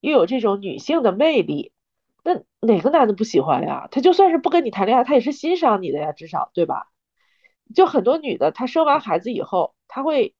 [0.00, 1.72] 又有这种女性的魅力，
[2.24, 3.88] 那哪个男的不喜欢呀？
[3.90, 6.88] 他就算是不跟你谈恋爱，他也是欣赏你的呀，至少对吧？
[7.74, 10.34] 就很多女的，她生完孩子以后，她会。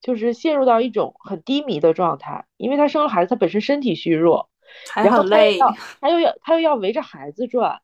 [0.00, 4.48] 就是陷入到一种很低迷的状态，因为她生了孩子，她本身身体虚弱，
[4.94, 5.58] 然后累，
[6.00, 7.80] 她又要她又要围着孩子转，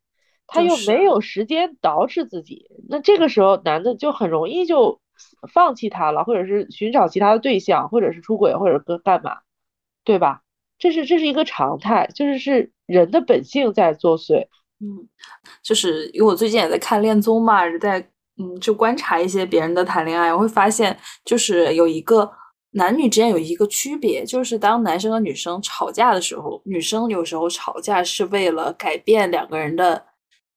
[0.46, 5.00] 她又没有时间捯饬自己，那这个时候男的就很容易就
[5.52, 9.38] 放弃她了，或者是寻找其他的对象，或者是出轨，或者跟干嘛，
[10.04, 10.42] 对吧？
[10.78, 14.46] 这是这是一个常态，就是是人的本性在作祟。
[14.80, 15.08] 嗯，
[15.62, 18.10] 就是因为我最近也在看恋综嘛，在。
[18.38, 22.30] 嗯，就观察一些别人的谈恋爱，我会发现，就是有一个
[22.72, 30.04] 男女之间有一个区别，就是当男生和女生吵架的时候，女生有时候吵架是为了改变两个人的，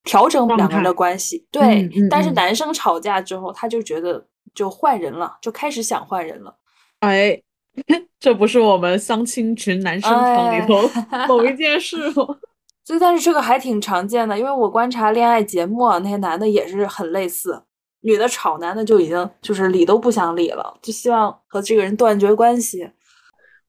[0.03, 1.89] 调整两个人的关系，对。
[2.09, 6.53] 但是男生吵架之后，他就觉得就换人了，就开始想换人了。
[6.99, 7.41] 哎，
[8.19, 10.81] 这不是我们相亲群男生场里头
[11.29, 12.27] 某一件事吗？
[12.83, 17.63] 所以，但是这个还挺常见的，因为我观察恋爱节目啊，那些男的也是很类似。
[18.01, 22.89] 女的吵，男的就已经就是理都不想理了，就希望和这个人断绝关系。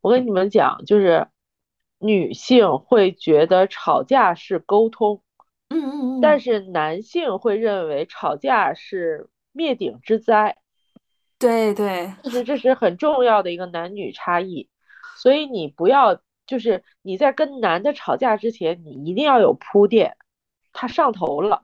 [0.01, 1.27] 我跟你们讲，就是
[1.99, 5.21] 女性会觉得吵架是沟通，
[5.69, 10.57] 嗯嗯嗯，但是男性会认为吵架是灭顶之灾。
[11.39, 14.69] 对对，其实这是很重要的一个男女差异。
[15.17, 20.17] 所以你不要，就是你在跟男的吵架之前，你一定要有铺垫，
[20.73, 21.63] 他上头了。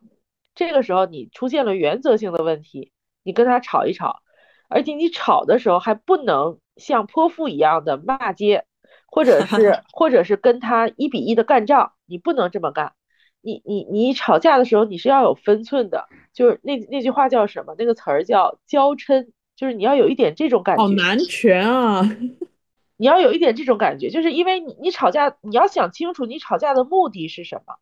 [0.56, 2.90] 这个时候你出现了原则性的问题，
[3.22, 4.22] 你跟他吵一吵，
[4.68, 8.64] 而且你吵的时候还不能像泼妇一样的骂街，
[9.06, 12.94] 或者是 或者是跟他一比一的干仗，你不能这么干。
[13.42, 17.76] 你你你吵架的时候你是要有分寸的，就是那那句话叫什么？
[17.78, 20.82] 那个词儿叫娇嗔，就是你要有一点这种感觉。
[20.82, 22.02] 好难全啊！
[22.96, 27.74] 你要有一点这种感觉，就是因为你你吵架，你要想清楚你吵架的目的是什么，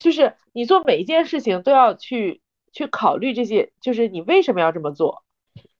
[0.00, 2.40] 就是你做每一件事情都要去
[2.72, 5.22] 去考虑这些，就是你为什么要这么做。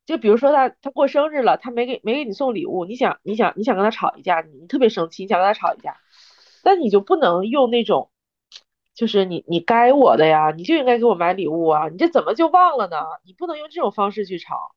[0.07, 5.97] 就比如说他他过生日了，他没给没给你送礼物，你想你想你想跟他吵一架，你特别生气，你想跟他吵一架，
[6.63, 8.11] 但你就不能用那种，
[8.95, 12.97] 就是你你该我的呀，你就应该给我买礼物啊，你这怎么就忘了呢？
[13.25, 14.75] 你不能用这种方式去吵，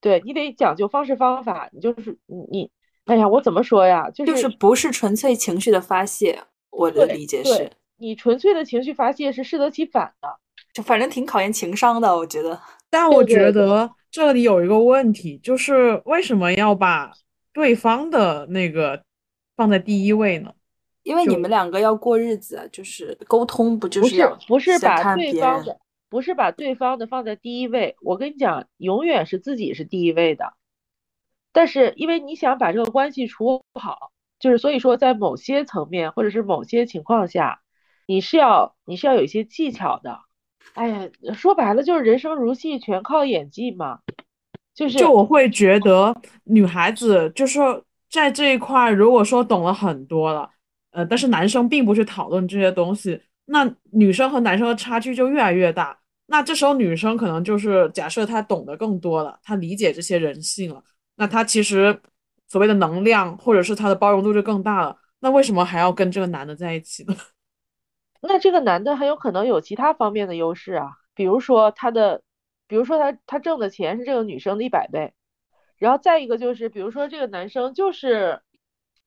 [0.00, 2.70] 对你得讲究方式方法，你就是你你。
[3.04, 4.08] 哎呀，我怎么说呀？
[4.08, 10.28] 就是就是不是纯粹情绪的发泄，我的理解是，你纯粹的情绪发泄是适得其反的，
[10.72, 12.60] 就反正挺考验情商的，我觉得。
[12.90, 17.12] 但我觉得这里有一个问题，就是为什么要把
[17.52, 19.02] 对方的那个
[19.56, 20.52] 放在第一位呢？
[21.02, 25.76] 因为你们两个要过日子，就是沟通，不就是不是把对方的
[26.08, 27.96] 不是把对方的放在第一位？
[28.00, 30.54] 我跟你讲，永远是自己是第一位的。
[31.52, 37.60] 但是，因为你想把这个关系处好，就是所以说，在某些层面或者是某些情况下，
[38.06, 40.18] 你是要你是要有一些技巧的。
[40.74, 44.00] 哎呀，说白了就是人生如戏，全靠演技嘛。
[44.74, 46.14] 就是，就我会觉得
[46.44, 47.60] 女孩子就是
[48.10, 50.50] 在这一块，如果说懂了很多了，
[50.90, 55.96] 呃，但是男生并不去讨论这些东西，那女生和男生的差距就越来越大。
[56.26, 60.82] 那这时候女生可能就是假设她懂得更多了，她理解这些人性了。
[61.16, 61.96] 那她其实
[62.48, 64.96] 所谓的能量，或者是她的包容度就更大了。
[65.20, 67.14] 那为什么还要跟这个男的在一起呢？
[68.28, 72.22] 那这个男的很有可能有其他方面的优势啊，比如说他的，
[72.66, 75.12] 比如说他他挣的钱是这个女生的一百倍，
[75.78, 78.40] 然后再一个就是，比如说这个男生就是，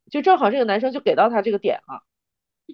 [0.10, 2.04] 就正好这个男生就给到他这个点了。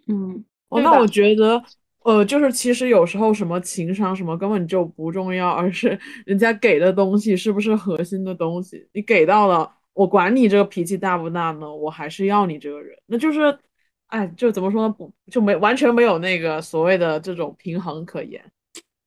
[0.08, 1.64] 嗯，那我觉得。
[2.06, 8.86] 呃，就是其实有时候什么情商什么根本就不重要，而是人家给的东西是不是核心的东西。
[8.92, 12.94] 你给到了，我管你这个脾气大不大呢，我还是要你这个人。
[13.06, 13.58] 那就是，
[14.08, 14.96] 哎，就怎么说呢？
[14.98, 18.44] 不就没完全没有那个所谓的这种平衡可言。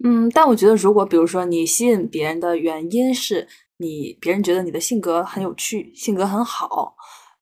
[0.04, 3.46] 嗯，但我觉得如果比如说你吸引别人的原因是
[3.78, 6.94] 你别人觉得你的性格很有趣，性格很好，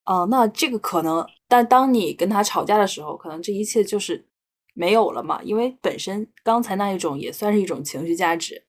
[0.05, 4.27] 啊，那这个可能，但当你跟他吵架的时候，可能这一切就是。
[4.77, 5.40] 没有了嘛？
[5.45, 8.61] 因为本身刚才那一种也算是一种情绪价值，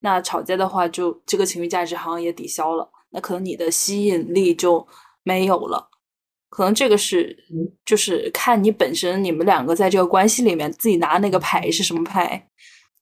[0.00, 4.84] 那吵架的话，就这个情绪价值好像也抵消了，那可能你的吸引力就
[5.22, 5.90] 没有了。
[6.54, 7.36] 可能这个是，
[7.84, 12.48] 就是看你本身你们两个在这个关系里面自己拿那个牌是什么牌。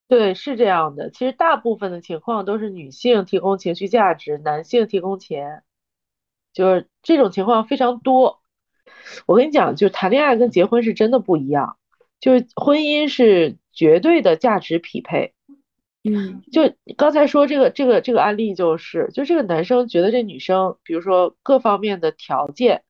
[0.09, 1.11] 对，是这样的。
[1.11, 5.65] 其实大部分的情况都是女性提供情绪价值，男性提供钱，
[6.55, 8.41] 就是这种情况非常多。
[9.27, 11.77] 我跟你讲，就谈恋爱跟结婚是真的不一样。
[12.21, 15.35] 就是婚姻是绝对的价值匹配，
[16.05, 22.83] 嗯，就刚才说这个这个这个案例就是，就这个男生觉得这女生，比如说各方面的条件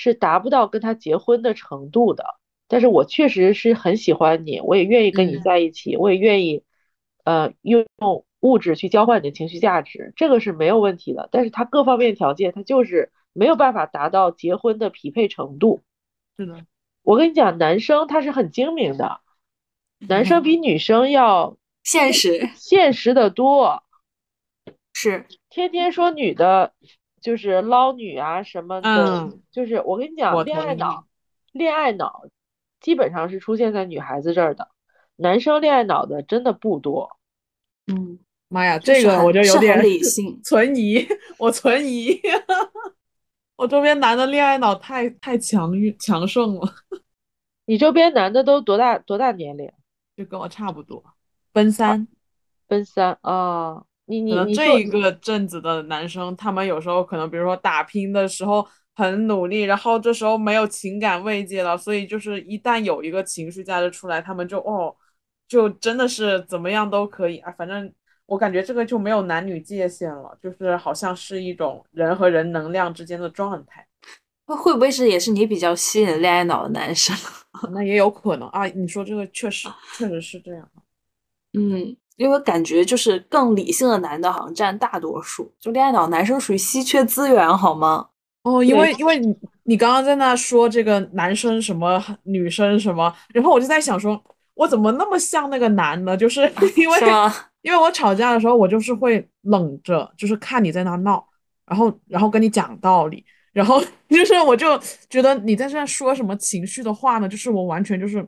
[0.00, 2.24] 是达不到跟他结婚的程度的，
[2.68, 6.62] 但是我确实是很喜欢你，我也愿意跟你在一起，我也愿意，
[7.24, 7.84] 呃，用
[8.38, 15.82] 物质去交换你的情绪价值，这个是没有问题的，但是他各方面条件他就是没有办法达到结婚的匹配程度，
[16.36, 16.64] 是的。
[17.02, 19.20] 我跟你讲，男生他是很精明的，
[19.98, 23.82] 男生比女生要现实，现实的多。
[24.92, 25.26] 是。
[25.50, 26.72] 天天说女的，
[27.20, 31.06] 就是捞女啊什么的，就是我跟你讲，恋爱脑，
[31.52, 32.24] 恋爱脑
[32.80, 34.68] 基本上是出现在女孩子这儿的，
[35.16, 37.16] 男生恋爱脑的真的不多。
[37.86, 41.06] 嗯，妈呀，这个我就有点理性 存疑，
[41.38, 42.20] 我存疑。
[43.56, 46.74] 我周边男的恋爱脑太太强强盛了，
[47.66, 49.68] 你周边男的都多大多大年龄？
[50.16, 51.02] 就跟我差不多，
[51.52, 52.06] 奔三，
[52.68, 53.84] 奔三啊！
[54.08, 64.96] 你你你这一个阵子的男生，他们有时候可能比如说打拼的时候很努力，然后这时候没有情感慰藉了，所以就是一旦有一个情绪价值出来，他们就哦，
[65.46, 67.92] 就真的是怎么样都可以啊，反正。
[68.28, 73.88] 我感觉这个就没有男女界限了，就是好像是一种人和人能量之间的状态。
[74.46, 77.16] 那会不会是也是你比较吸引恋爱脑的男生？
[77.72, 78.66] 那也有可能啊。
[78.66, 80.70] 你说这个确实确实是这样。
[81.58, 88.08] 嗯，因为感觉就是更理性的男的好像占大多数，就恋爱脑男生属于稀缺资源，好吗？
[88.42, 96.14] 哦，因为因为你你刚刚在那说这个男生什么女生什么，然后我就在想说，我怎么那么像那个男的？
[96.14, 96.42] 就是
[96.76, 96.98] 因为。
[97.60, 101.22] 因为我吵架的时候，我就是会冷着，就是看你在那闹，
[101.66, 104.78] 然后然后跟你讲道理，然后 就是我就
[105.10, 107.28] 觉得你在这说什么情绪的话呢？
[107.28, 108.24] 就是我完全就是，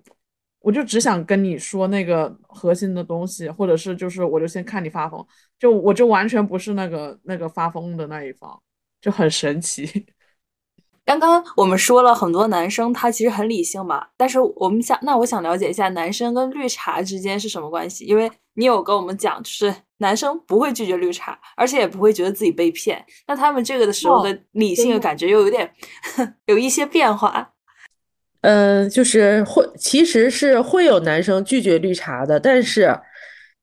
[0.61, 5.27] 我就只想跟你说那个核心的东西，或者是就是我就先看你发疯，
[5.59, 8.61] 就我就完全不是那个那个发疯的那一方，
[9.01, 10.07] 就很神奇。
[11.03, 18.05] 刚刚我们说了很多男生他其实很理性嘛，但是我们想，那我想了解一下男生跟绿茶之间是什么关系？
[18.05, 23.05] 因为你有跟我们讲，就是男生不会拒绝绿茶，而且也不会觉得自己被骗。
[23.27, 25.73] 那他们这个的时候的理性的感觉又有点
[26.47, 27.51] 有一些变化。
[28.43, 32.99] 嗯，就是会，其实是会有男生拒绝绿茶的，但是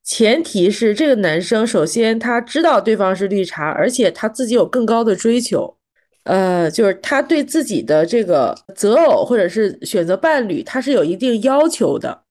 [0.03, 5.75] 前提是这个男生首先他知道对方是绿茶，而且他自己有更高的追求。
[6.23, 12.23] 呃，就是他对自己的这个择偶或者是选择伴侣，他是有一定要求的。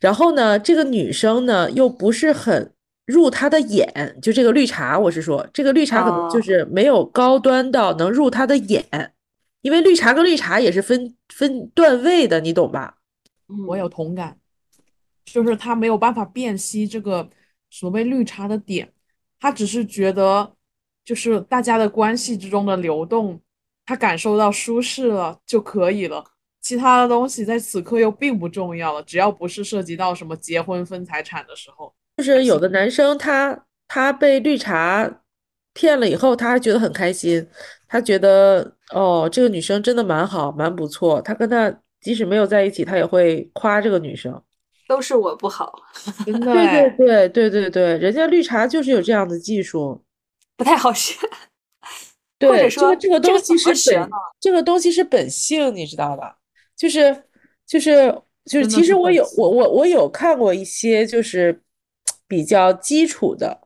[0.00, 2.72] 然后呢，这个女生呢又不是很
[3.04, 8.84] 入他的眼，就这个绿茶，我是说，这个绿茶可能就是没有高端到能入他的眼，
[9.62, 12.98] 因为绿茶跟绿茶也是分分段位的，你懂吧？
[13.66, 14.38] 我有同感，
[15.24, 17.28] 就是他没有办法辨析这个
[17.70, 18.92] 所谓绿茶的点，
[19.38, 20.54] 他只是觉得。
[21.04, 23.40] 就是大家的关系之中的流动，
[23.86, 26.22] 他感受到舒适了就可以了，
[26.60, 29.02] 其他的东西在此刻又并不重要了。
[29.04, 35.22] 只要不是涉及到什么结婚分财产的时候，就是有的男生他他被绿茶
[35.72, 37.48] 骗了以后，他还觉得很开心，
[37.88, 44.42] 他觉得哦这个女生真的蛮好蛮不错，他跟他即使没有在一起，他也会夸这个女生，
[44.86, 45.72] 都是我不好，
[46.24, 50.02] 对对对对对对，人家绿茶就是有这样的技术。
[50.56, 51.14] 不太好学，
[52.36, 54.08] 对，这个这个东西是本，
[54.40, 56.38] 这个东西是本性，你知道吧？
[56.76, 57.24] 就是
[57.64, 58.12] 就是
[58.44, 61.62] 就是，其实我有我我我有看过一些，就是
[62.26, 63.60] 比较基础的，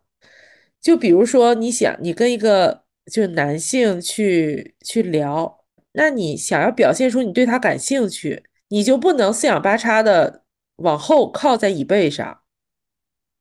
[0.83, 10.43] 就比如说你想你跟一个就是男性去去聊，那你想要表现出你对他感兴趣，你就不能四仰八叉的
[10.77, 12.41] 往后靠在椅背上，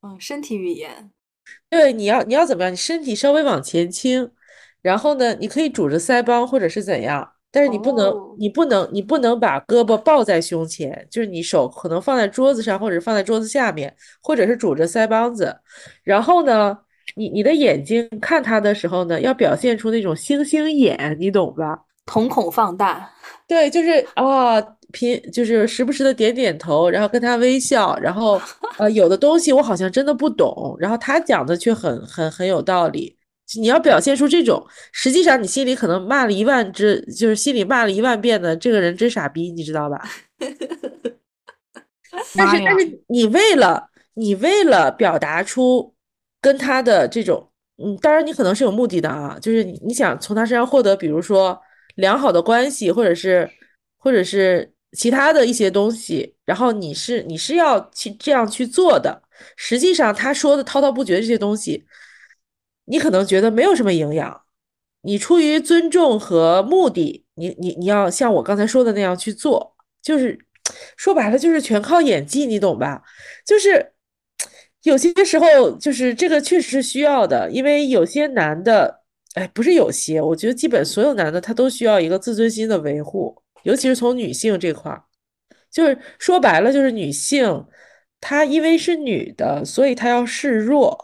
[0.02, 1.10] 嗯，身体语言。
[1.68, 2.72] 对，你要你要怎么样？
[2.72, 4.30] 你身体稍微往前倾，
[4.80, 15.60] 然后呢，你可以拄着腮帮或者是怎样，但是你不能，你不能，你不能把胳膊抱在胸前，就是你手可能放在桌子上，或者放在桌子下面，或者是拄着腮帮子。
[16.04, 16.78] 然后呢，
[17.16, 21.78] 你你的眼睛看他的时候呢，要表现出那种星星眼，你懂吧？
[22.06, 23.10] 瞳孔放大。
[23.46, 24.60] 对，就是啊。
[24.92, 28.38] 拼就是时不时的点点头，然后跟他微笑，然后
[28.76, 33.16] 呃，有的东西我好像真的不懂，然后他讲的却很很很有道理。
[33.58, 39.98] 你要表现出这种，实际上你心里可能骂了一万只，就是心里骂了一万遍的这个人真傻逼，你知道吧？
[42.36, 45.91] 但是但是你为了你为了表达出
[46.42, 51.58] 跟他的这种，嗯，当然你可能是有目的的啊，就是你想从他身上获得，比如说
[51.94, 53.50] 良好的关系，或者是
[53.96, 54.70] 或者是。
[54.94, 59.22] 其他的一些东西，然后你是你是要去这样去做的。
[59.56, 61.86] 实际上他说的滔滔不绝这些东西，
[62.84, 64.42] 你可能觉得没有什么营养。
[65.00, 70.38] 你出于尊重和目的，你你你要像我刚才说的那样去做，就是
[70.98, 73.02] 说白了就是全靠演技，你懂吧？
[73.46, 73.91] 就是
[74.82, 79.02] 有些时候就是这个确实是需要的，因为有些男的，
[79.34, 83.40] 哎，不是有些，我觉得基本所有男的他都需要一个自尊心的维护。
[83.62, 85.04] 尤其是从女性这块儿，
[85.70, 87.64] 就是说白了，就是女性
[88.20, 90.98] 她因为是女的，所以她要示弱。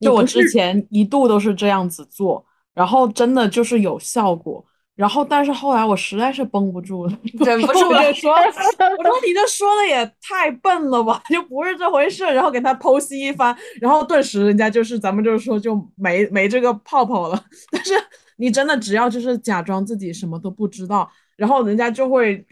[0.00, 2.42] 就我之前一度都是这样子做，
[2.72, 4.64] 然后真的就是有效果。
[5.00, 17.44] 然后，但是后来我实在是绷不住了，忍不住了，说：“我说你这说的也太笨了吧，就不是这回事。”然后给他剖析一番，然后顿时人家就是咱们就是说就没没这个泡泡了。
[17.72, 17.94] 但是
[18.36, 21.10] 你真的只要就是假装自己什么都不知道。
[21.34, 22.44] 然后人家就会，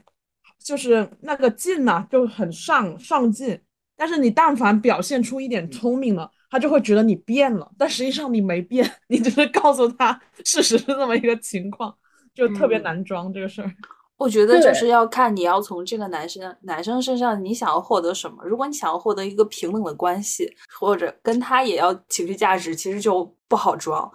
[0.64, 3.61] 就是那个劲呐，就很上上进。
[3.94, 7.70] 但是你但凡表现出一点聪明了，他就会觉得你变了。
[7.76, 11.94] 但实际上你没变，你只是告诉他事实是这么一个情况，
[12.39, 13.70] 就特别难装这个事儿。
[14.16, 18.45] 我觉得就是要看你要从这个男生男生身上你想要获得什么。
[18.45, 24.11] 如果你想要获得一个平等的关系，或者跟他也要情绪价值，其实就不好装。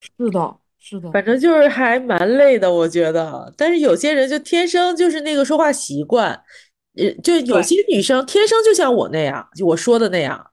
[0.00, 0.56] 是的。
[0.86, 3.50] 是的，反正就是还蛮累的，我觉得。
[3.56, 6.38] 但是有些人就天生就是那个说话习惯，
[6.98, 10.46] 呃，就有些女生天生就像我那样，就我说的那样，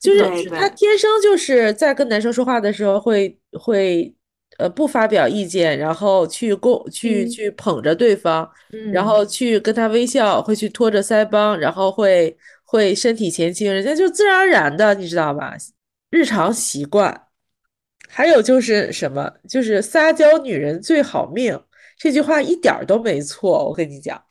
[0.00, 4.14] 就是她天生就是在跟男生说话的时候会会
[4.62, 8.48] 呃不发表意见，然后去共去去捧着对方，
[8.92, 15.54] 然后去跟他微笑，会去托着腮帮，然后会会身体前倾，人家就自然而然的，你知道吧？
[16.10, 17.26] 日常习惯。
[18.08, 21.58] 还有就是什么，就是撒娇女人最好命，
[21.98, 23.66] 这句话一点都没错。
[23.66, 24.22] 我跟你讲，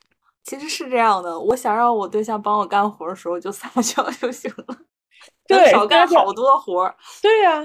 [0.44, 1.40] 其实是这样的。
[1.40, 4.78] 我想让我对象帮我干活的时候，就撒娇就行了，
[5.48, 6.94] 对，少干好多活。
[7.24, 7.60] 对呀，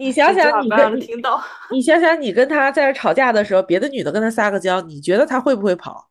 [0.00, 1.38] 你想想，你跟 听到，
[1.70, 6.08] 你想想，你跟他在这吵架的时候，别的女的跟他撒个娇，你觉得他会不会跑？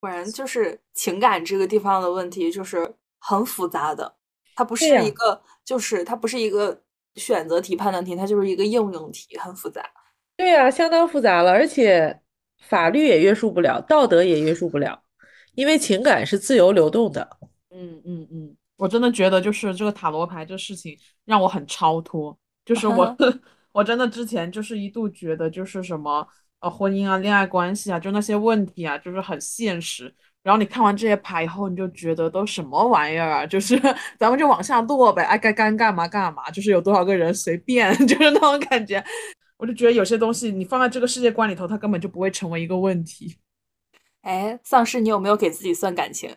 [0.00, 4.14] 果然就是情感这个地方的问题，就是很复杂的。
[4.56, 6.82] 它不是一个，就是它不是一个
[7.16, 9.84] 选择题、判断题，它就是一个应用题，很复杂。
[10.38, 12.18] 对呀，相当复杂了，而且
[12.66, 15.02] 法律也约束不了，道德也约束不了，
[15.54, 17.28] 因为情感是自由流动的。
[17.70, 23.16] 嗯嗯嗯，我真的觉得就是这个塔罗牌这事情让我很超脱，就是我
[23.72, 26.26] 我真的之前就是一度觉得就是什么
[26.60, 30.14] 呃婚姻啊、恋爱关系啊，就那些问题啊，就是很现实。
[30.42, 33.46] 然后你看完这些牌以后，你就觉得都什么玩意儿啊？
[33.46, 33.80] 就是
[34.18, 39.02] 咱们就往下落呗，爱该干干嘛干嘛，就是有多少个人随便， 就是那种感觉。
[39.56, 43.36] 我就觉得有些东西你放在这个世界观里头，它根本就不会成为一个问题。
[44.22, 46.34] 哎，丧尸，你有没有给自己算感情？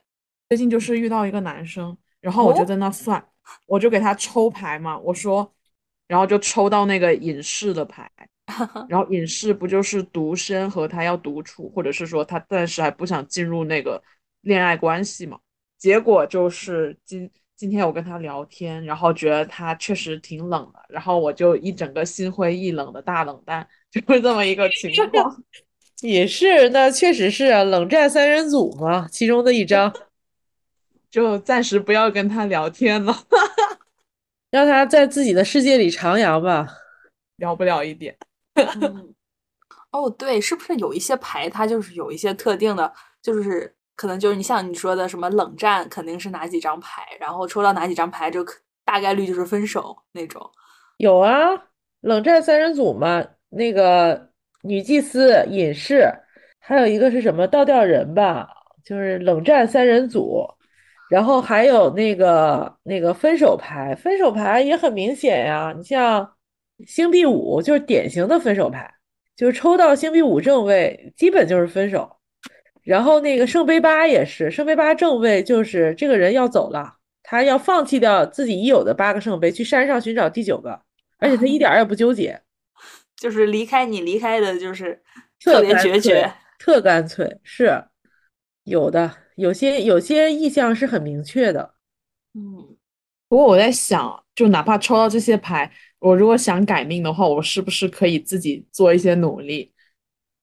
[0.50, 3.26] 最近就是遇到一个男生，然后我就在那算，
[3.66, 5.55] 我就给他抽牌嘛，我说，
[6.08, 8.10] 然后就抽到那个隐士的牌，
[8.90, 14.02] 然后隐士不就是独身和他要独处，或者是说他暂时还不想进入那个
[14.42, 15.40] 恋爱关系嘛？
[15.78, 17.30] 结果就是今。
[17.58, 25.42] 今天我跟他聊天，然后觉得他确实挺冷的，然后我就一整个心灰意冷的大冷淡， 就是这么一个情况。
[26.04, 29.90] 也是，那确实是啊，冷战三人组嘛，其中的一张，
[31.10, 33.16] 就暂时不要跟他聊天了，
[34.56, 36.66] 让他在自己的世界里徜徉吧，
[37.36, 38.16] 聊不了一点。
[39.92, 43.76] 哦，对，是不是有一些牌，它就是有一些特定的，就是。
[43.98, 48.46] 可能就是你像你说的什么冷战，肯定是哪几张牌，然后抽到哪几张牌就
[48.84, 50.46] 大概率就是分手那种。
[50.98, 51.50] 有啊，
[52.02, 54.30] 冷战三人组嘛，那个
[54.64, 56.12] 女祭司、隐士，
[56.60, 58.50] 还有一个是什么倒吊人吧，
[58.84, 60.46] 就是冷战三人组。
[61.10, 65.74] 然后还有那个那个分手牌，分手牌也很明显呀。
[65.76, 66.30] 你像
[66.86, 68.92] 星币五，就是典型的分手牌，
[69.36, 72.12] 就是抽到星币五正位，基本就是分手。
[72.84, 80.80] 然后那个圣杯八也是，圣杯八正位就是这个人要走了，他要放弃掉自己已有的八个圣杯，去山上寻找第九个，
[81.18, 82.40] 而且他一点也不纠结，
[83.18, 85.02] 就是离开你离开的就是
[85.44, 87.86] 特别决绝，特干脆，是
[88.66, 91.74] 有的，有些有些意向是很明确的，
[92.34, 92.76] 嗯，
[93.28, 99.72] 不过我在想，就哪怕抽到这些牌，我如果想改命的话，我是不是可以自己做一些努力？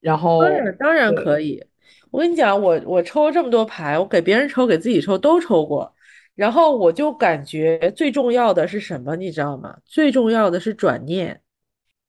[0.01, 1.65] 然后当然当然可以。
[2.11, 5.95] 我跟你讲，我我抽了这么多牌，我给别人抽，给自己抽都抽过，
[6.35, 9.79] 然后我就感觉最重要的是什么，你知道吗？
[9.87, 11.41] 最重要的是转念，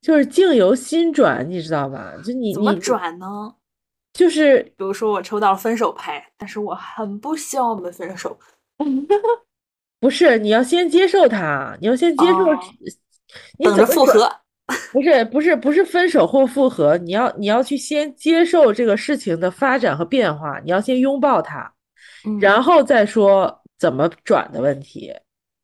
[0.02, 2.12] 就是境由心转，你知道吗？
[2.22, 3.54] 就你怎么转呢？
[4.14, 8.38] 就是比如说我抽到了分手牌，但是我很不希望我们分手。
[10.00, 12.44] 不是，你要先接受他，你要先接受，
[13.62, 14.30] 等着复合。
[14.92, 21.70] 不是不是不是分手或复合，你要你要去先接受这个事情的发展和变化，你要先拥抱他，
[22.40, 25.12] 然后再说怎么转的问题。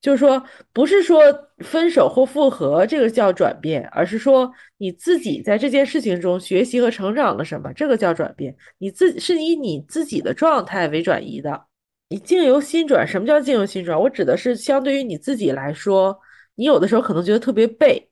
[0.01, 0.43] 就是说，
[0.73, 1.21] 不是说
[1.59, 8.57] 分手或复合这个叫转变，而是说你自己在这件事情中学习和成长了什么，这个叫转变。
[8.79, 11.67] 你自是以你自己的状态为转移的，
[12.09, 13.07] 你境由心转。
[13.07, 14.01] 什么叫境由心转？
[14.01, 16.19] 我指的是相对于你自己来说，
[16.55, 18.09] 你有的时候可能觉得特别背。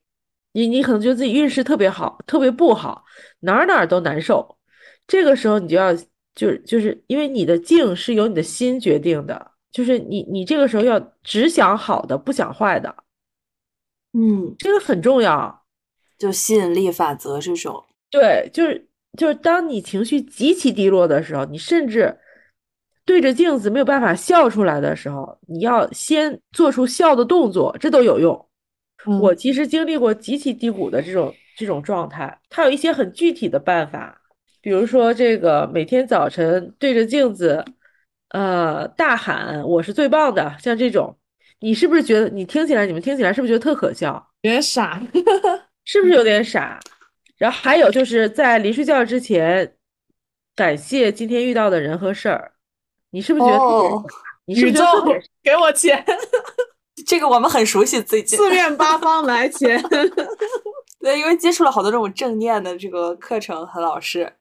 [0.51, 3.03] 你你可能觉得自己运势特别好，特别不好，
[3.41, 4.57] 哪哪都难受。
[5.07, 5.93] 这个时候你就要
[6.33, 12.95] 就就是因为你的境是由你的心决定的，就是你你这个时候要只想好的，不想坏的。
[14.13, 15.63] 嗯，这个很重要，
[16.17, 17.83] 就吸引力法则这种。
[18.09, 22.17] 对，就是就是当你情绪极其低落的时候，你甚至
[23.05, 28.47] 对着镜子没有办法笑出来的时候，你要先做出笑的动作，这都有用。
[29.21, 34.19] 我其实经历过极其低谷的这种这种状态，它有一些很具体的办法，
[34.59, 37.63] 比如说这个每天早晨对着镜子，
[38.29, 41.17] 呃，大喊我是最棒的，像这种，
[41.59, 45.01] 你是不是觉得你听起来，你们听起来是不是觉得特可笑，有点傻，
[45.85, 46.79] 是不是有点傻？
[47.37, 49.75] 然后还有就是在临睡觉之前，
[50.55, 52.51] 感谢今天遇到的人和事儿，
[53.11, 54.03] 你是不是觉得？
[54.45, 56.03] 你是不是觉得给我钱？
[57.07, 59.81] 这个我们很熟悉，最近四面八方来钱。
[60.99, 64.31] 对，因为接触了好多这种正念的这个课程和老师。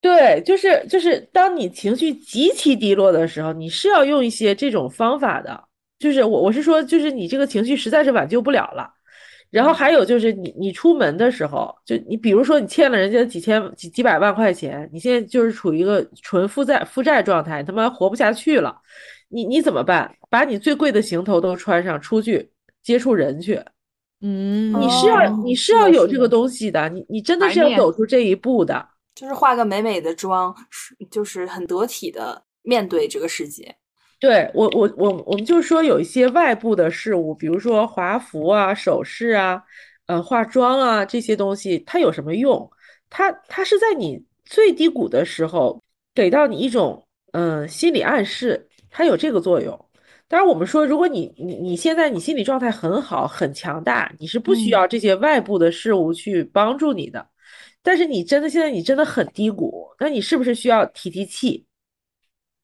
[0.00, 5.62] 对，就是就是，当你情绪极其低落的时候，你是要用一些这种方法的。
[5.98, 8.90] 就是我我是说，就是你这个情绪实在是挽救不了了。
[9.50, 18.74] 然后还有就是，你你出门的时候，就你比如说你欠了人家几千几几百万块钱，你现在就是处于一个纯负债负债状态，他妈活不下去了。
[19.28, 20.10] 你你怎么办？
[20.30, 22.50] 把你最贵的行头都穿上，出去
[22.82, 23.60] 接触人去，
[24.22, 28.86] 嗯，你是要哦你是要有这个东西的，你你真的是要走出这一步的。
[29.20, 33.76] 就是化个美美的妆，是就是很得体的面对这个世界。
[34.18, 39.62] 对我我我我们就是说有一些外部的事物，比如说华服啊、首饰啊、
[40.06, 42.70] 呃化妆啊这些东西，它有什么用？
[43.10, 45.82] 它它是在你最低谷的时候
[46.14, 49.78] 给到你一种嗯、呃心理暗示，它有这个作用。
[50.28, 57.26] 当然，我们说，如果你你你现在你心理状态很好、很强大，你是不需嗯要这些外部的事物去帮助你的。
[57.82, 61.66] 但是你真的现在你真的很低谷，那你是不是需要提提气？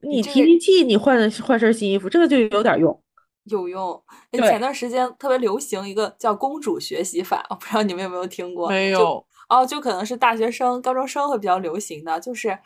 [0.01, 3.03] 你提提气，你换换身新衣服，这个就有点用。
[3.45, 4.03] 有用。
[4.33, 8.69] 前段时间特别流行一个叫公主学习法，我不知道你们有没有听过？
[8.69, 12.59] 没有，哦，就可能是大学生、高中生会比较流行的，就是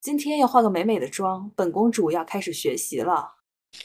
[0.00, 3.32] 今天要化个美美的妆，本公主要开始学习了。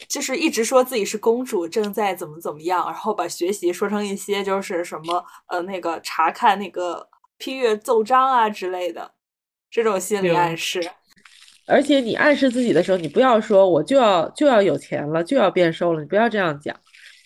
[0.08, 9.12] 就是一直说自己是公主，正在怎么怎么样，然后把学习说成一些就是什么呃那个查看那个批阅奏章啊之类的
[9.70, 10.90] 这种心理暗示。
[11.66, 16.74] 而且你暗示自己的时候，你不要说我就要就要有钱了，就要变瘦了，你不要这样讲。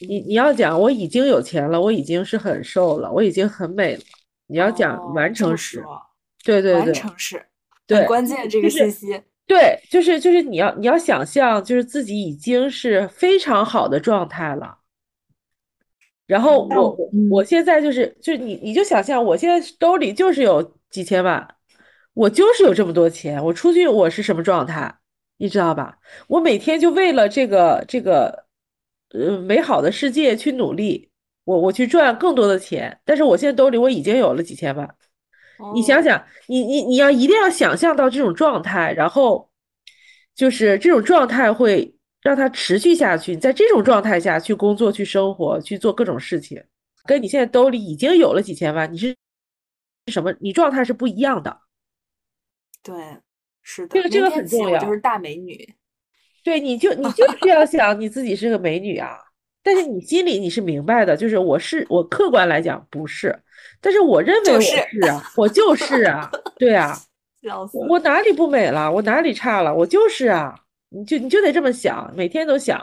[0.01, 4.03] 你你要讲我已经有钱了，我已经是很瘦了，我已经很美了。
[4.49, 5.83] 你要讲哦完成时，
[6.45, 7.47] 对对对成时
[7.87, 9.23] 对关键，这个就是信息。
[9.47, 14.79] 对，就是就是你要你要想象，就是自己已经是非常好的状态了。
[16.33, 16.97] 然后我
[17.31, 21.47] 我现在就是就是你你就想象我现在兜里就是有几千万，
[22.15, 24.95] 我就是有这么多钱，我出去我是什么状态，
[25.37, 25.99] 你知道吧？
[26.29, 28.47] 我每天就为了这个这个
[29.11, 31.11] 呃美好的世界去努力，
[31.45, 34.89] 我我去赚更多的钱，但是我现在兜里我已经有了几千万。
[35.75, 39.51] 你想哦想，你你你要一定要想象到这种状态，然后
[40.35, 43.35] 就是这种状态会让它持续下去。
[43.35, 46.63] 你在这种状态下去工作、去生活、去做各种事情，
[47.05, 49.15] 跟你现在兜里已经有了几千万，你是
[50.11, 50.35] 什么？
[50.41, 51.59] 你状态是不一样的。
[52.83, 52.95] 对，
[53.63, 55.75] 是的，这个这个很重要就是大美女。
[56.43, 59.19] 对，你就你就是要想你自己是个美女啊，
[59.63, 63.37] 但是你心里你是明白的，就是我是我客观来讲不是，
[63.81, 66.97] 但是我认为我就是是啊，我就是啊，对啊。
[67.89, 68.89] 我哪里不美了？
[68.93, 69.75] 我哪里差了？
[69.75, 70.55] 我就是啊，
[70.93, 72.81] 你就你就得这么想，每天都想。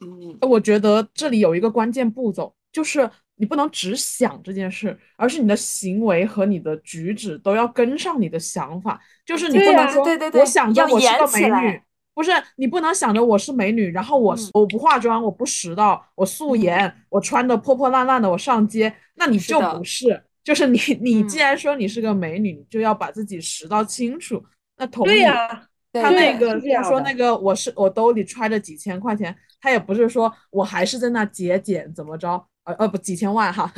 [0.00, 9.00] 嗯，我觉得这里有一个关键步骤，就是你不能只想这件事，而是你的行为和你的举止都要跟上你的想法。
[9.26, 11.82] 就是你不能说，对对对我想着我是个美女，
[12.14, 20.24] 不是你不能想着我是美女，然后我、嗯我不化妆，我不拾到，我素颜，我穿的破破烂烂的，我上街，那你就不是。
[20.42, 24.42] 就是你，你既嗯然说你是个美女，你就要把自己拾到清楚。
[24.78, 25.58] 那同理，对呀，对
[25.92, 33.72] 他那个他说那个我是我兜里揣着几千块钱，他也不是说我还是在那节俭怎么着，呃呃不几千万哈，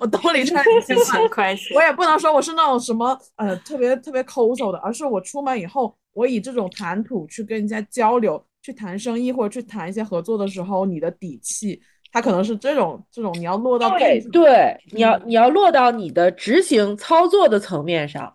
[0.00, 1.82] 我兜里揣着几千万，块钱我。
[1.82, 18.34] 也不能说我是那种什么呃特别特别抠搜的，而是我出门以后，我以这种谈吐去跟人家交流，去谈生意或者去谈一些合作的时候，你的底气，他可能是这种这种你要落到对，对，你要嗯你要落到你的执行操作的层面上，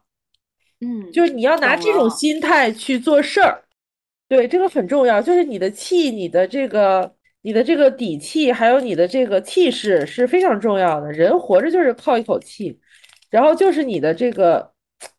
[0.83, 3.63] 嗯，就是你要拿这种心态去做事儿。
[4.27, 7.13] 对，这个很重要，就是你的气，你的这个
[7.43, 11.11] 你的这个底气，还有你的这个气势是非常重要的。
[11.11, 12.79] 人活着就是靠一口气，
[13.29, 14.71] 然后就是你的这个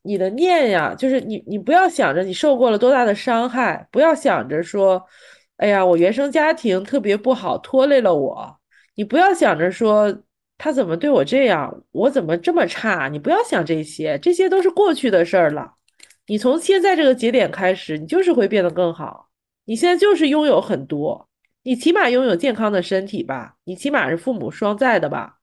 [0.02, 5.04] 你的念呀，就是你你不要想着你受过了多大的伤害，不要想着说，
[5.58, 8.58] 哎呀，我原生家庭特别不好，拖累了我。
[8.96, 10.22] 你不要想着说
[10.56, 15.74] 他怎么对我这样，我怎么这么差，你不要想这些，这些都是过去的事儿了。
[16.26, 19.28] 你从现在这个节点开始，你就是会变得更好。
[19.66, 21.28] 你现在就是拥有很多，
[21.62, 25.38] 你起码拥有健康的身体吧，你起码是父母双在的吧，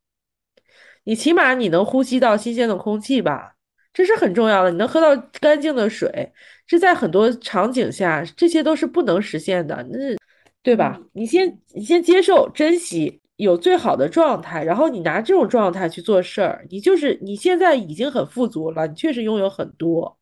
[1.04, 3.56] 你起码你能呼吸到新鲜的空气吧，
[3.94, 4.72] 这是很重要的。
[4.72, 6.32] 你能喝到干净的水，
[6.66, 10.16] 这在很多场景下，这些都是不能实现的，那
[10.64, 10.98] 对吧？
[10.98, 20.20] 嗯你先你先接受、珍惜，有最好的状态，然后你拿这种状态去做事儿，你就是你现在已经很富足了，你确实拥有很多。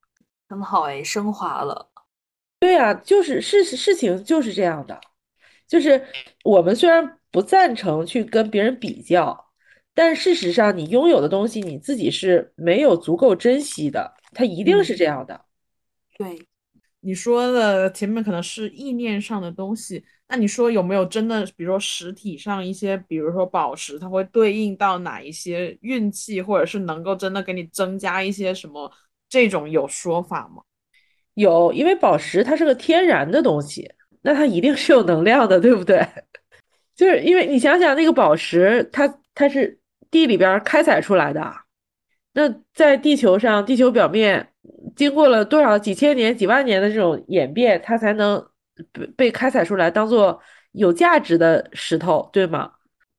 [0.47, 1.89] 很好哎，升华了。
[2.59, 4.99] 对呀，就是事实事情就是这样的，
[5.67, 6.05] 就是
[6.43, 9.47] 我们虽然不赞成去跟别人比较，
[9.93, 15.41] 但事实上你拥有的东西你自己是没有足够珍惜的，它一定是这样的。
[16.17, 16.47] 对，
[17.01, 28.91] 你说的前面可能是意念上的东西，那你说有没有真的，比如说实体上一些，比如说宝石，它会对应到哪一些运气，或者是能够真的给你增加一些什么？
[29.29, 30.63] 这种有说法吗？
[31.35, 33.89] 有，因为宝石它是个天然的东西，
[34.21, 36.05] 那它一定是有能量的，对不对？
[36.95, 39.79] 就是因为你想想那个宝石，它它是
[40.11, 41.53] 地里边开采出来的。
[42.33, 44.48] 那在地球上，地球表面
[44.95, 48.43] 经过了多少几千年、几万年的这种演变，它才能
[48.91, 50.39] 被被开采出来，当做
[50.71, 52.71] 有价值的石头，对吗？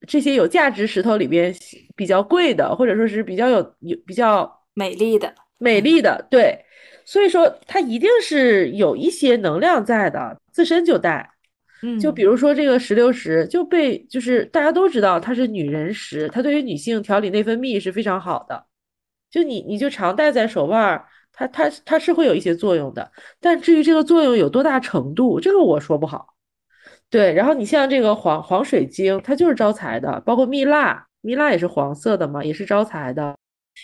[0.08, 1.54] 这些有价值石头里边
[1.94, 6.58] 比较贵的，或者说是比较有有比较美丽的、美丽的，对，
[7.04, 11.30] 所以说它一定是有一些能量在的，自身就带。
[11.82, 18.66] 嗯，就比如说这个石榴石就被就是大家都知道它是女人石，它对于女性调理内分泌是非常好的。
[19.30, 23.10] 就你你就常戴在手腕儿，它它它是会有一些作用的。
[23.40, 26.34] 但至于这个作用有多大程度，这个我说不好。
[27.08, 33.36] 对，然后你像这个黄黄水晶，它就是招财的，包括蜜蜡，蜜蜡也是黄色的嘛，也是招财的。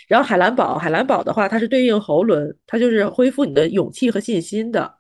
[0.09, 4.95] 然后海蓝宝，海蓝宝的话，它是对应喉轮，它就是恢复你的勇气和信心的。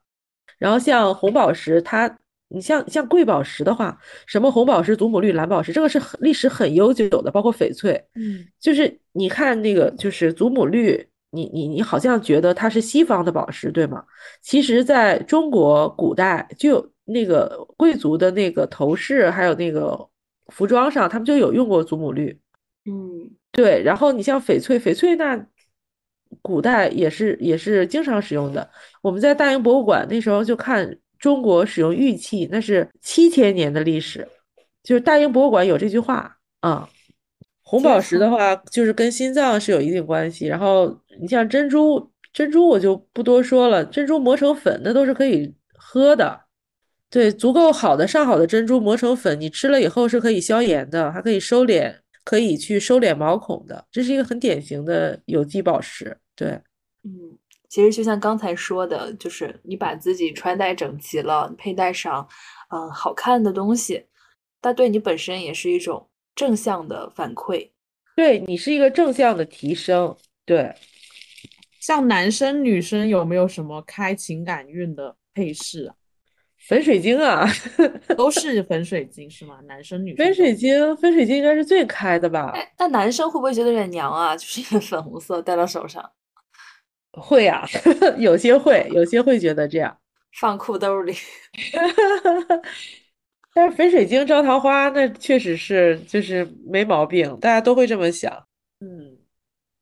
[0.58, 2.18] 然后像红宝石，它
[2.48, 11.06] 你像像贵宝石的话，什么红宝石、祖母绿、蓝宝石，这个是很历史很悠久的，包括翡翠，嗯，就是你看那个就是祖母绿，
[11.36, 14.02] 你你你好像觉得它是西方的宝石，对吗？
[14.40, 20.08] 其实在中国古代就有那个贵族的那个头饰，还有那个
[20.46, 22.36] 服装上，他们就有用过祖母绿。
[22.86, 25.46] 嗯，对，然后你像翡翠，翡翠那
[26.40, 28.68] 古代也是也是经常使用的。
[29.02, 34.26] 我们在大英博物馆那时候就看中国使用玉器，那是七千年的历史，
[34.82, 36.88] 就是大英博物馆有这句话啊。
[37.66, 40.46] 红宝石的话，就是跟心脏是有一定关系。
[40.46, 46.40] 然后你像珍珠，珍珠我就不多说了，珍珠磨成粉那都是可以喝的。
[47.10, 51.96] 对，足够好的上好的珍珠磨成粉，你吃了以后是可以消炎的，还可以收敛。
[52.24, 56.18] 可以去收敛毛孔的，这是一个很典型的有机宝石。
[56.34, 56.60] 对，
[57.04, 57.38] 嗯，
[57.68, 62.26] 其实就像刚才说的，就是你把自己穿戴整齐了，佩戴上，
[62.74, 64.06] 嗯，好看的东西，
[64.60, 67.70] 它对你本身也是一种正向的反馈，
[68.14, 70.14] 对你是一个正向的提升。
[70.44, 70.72] 对，
[71.80, 75.94] 像男生女生有没有什么开情感运的配饰啊？
[76.68, 77.46] 粉水晶啊
[78.16, 79.58] 都是粉水晶是吗？
[79.66, 80.24] 男生女生？
[80.24, 82.50] 粉水晶，粉水晶应该是最开的吧？
[82.54, 84.36] 哎，那男生会不会觉得有点娘啊？
[84.36, 86.10] 就是因为粉红色戴到手上，
[87.12, 87.66] 会啊，
[88.18, 89.96] 有些会，有些会觉得这样
[90.38, 91.14] 放裤兜里。
[93.56, 98.30] 但是粉水晶招桃花，那确实是就是没毛病，大家都会这么想。
[98.80, 99.16] 嗯，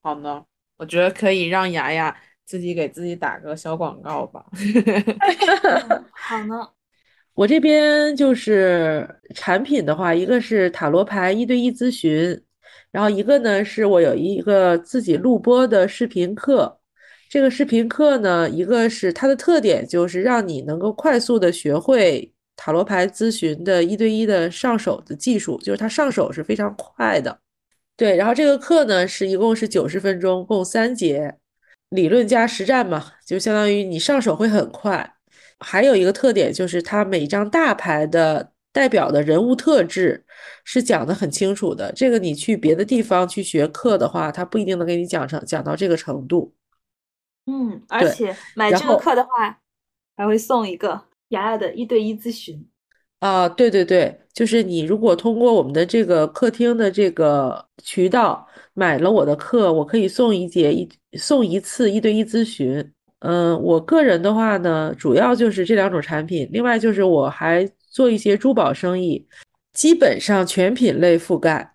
[0.00, 0.44] 好呢，
[0.76, 2.16] 我觉得可以让雅雅。
[2.46, 4.44] 自己给自己打个小广告吧。
[6.12, 6.68] 好呢，
[7.32, 12.38] 我这边就是产品的话，一个是塔罗牌一对一咨询，
[12.90, 16.78] 然后一个呢是我有一个自己录播的视频课。
[17.30, 27.38] 这个视频课呢，一个是它的特点就是让你能够快速的学会塔罗牌咨询的一对一的上手的技术，就是它上手是非常快的。
[27.96, 31.36] 对，然后这个课呢是一共是九十分钟，共三节。
[31.90, 35.14] 理论加实战嘛，就相当于你上手会很快。
[35.60, 40.24] 还有一个特点就是，它每张大牌的代表的人物特质
[40.64, 41.92] 是讲的很清楚的。
[41.92, 46.52] 这个你去别的地方去学课的话，他不一定能给你讲成讲到这个程度。
[47.46, 49.60] 嗯，而且买这个课的话，
[50.16, 52.66] 还会送一个雅雅的一对一咨询。
[53.20, 62.92] 啊，对对对，就是你如果通过我们的这个客厅的这个渠道买了我的课，我可以送一节一送一次一对一咨询。
[63.20, 69.26] 嗯，我个人的话呢，主要就是这两种产品，另外就是我还做一些珠宝生意，
[69.72, 71.73] 基本上全品类覆盖。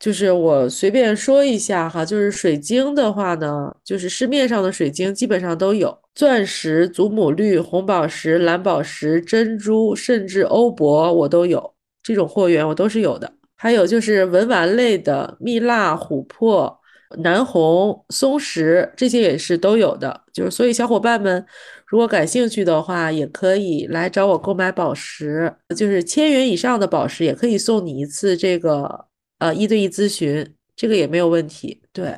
[0.00, 13.30] 就是我随便说一下哈，就是水晶的话呢，就是市面上的水晶基本上都有，钻石、祖母绿、红宝石、蓝宝石、珍珠，甚至欧泊我都有，这种货源我都是有的。
[13.56, 16.80] 还有就是文玩类的，蜜蜡、琥珀、
[17.18, 20.22] 南红、松石这些也是都有的。
[20.32, 21.44] 就是所以小伙伴们
[21.86, 29.09] 如果感兴趣的话，也可以来找我购买宝石，就是千元以上的宝石也可以送你一次这个。
[29.40, 31.82] 呃，一对一咨询这个也没有问题。
[31.92, 32.16] 对，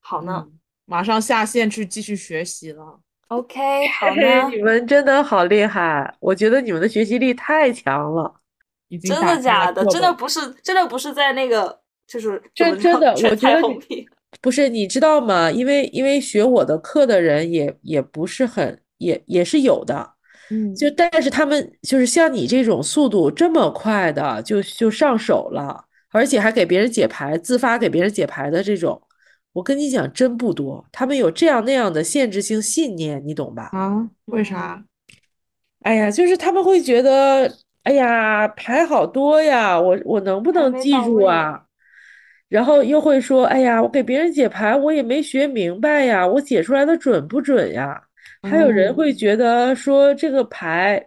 [0.00, 0.46] 好呢，
[0.84, 3.00] 马上下线去继续学习了。
[3.28, 4.48] OK，好呢。
[4.54, 8.32] 你们真的好厉害，我觉得你们的学习力太强了。
[9.02, 9.84] 真的假的？
[9.86, 13.60] 真的不是，真的不是在那个，就是真真的，我觉得
[14.40, 15.50] 不是，你知道吗？
[15.50, 20.12] 因为因为学我的课的人也也不是很，也也是有的。
[20.50, 25.85] 嗯，就但是他们就是像你这种速度这么快的，就就上手了。
[26.16, 29.00] 而且还给别人解牌，自发给别人解牌的这种，
[29.52, 30.84] 我跟你讲，真不多。
[30.90, 33.68] 他们有这样那样的限制性信念，你懂吧？
[33.72, 34.08] 啊？
[34.24, 34.82] 为啥？
[35.82, 37.52] 哎呀，就是他们会觉得，
[37.82, 41.62] 哎呀，牌好多呀，我我能不能记住啊？
[42.48, 48.02] 然后又会说，哎呀，我给别人解牌，我也没学明白呀，我解出来的准不准呀？
[48.42, 51.04] 还有人会觉得说这个牌，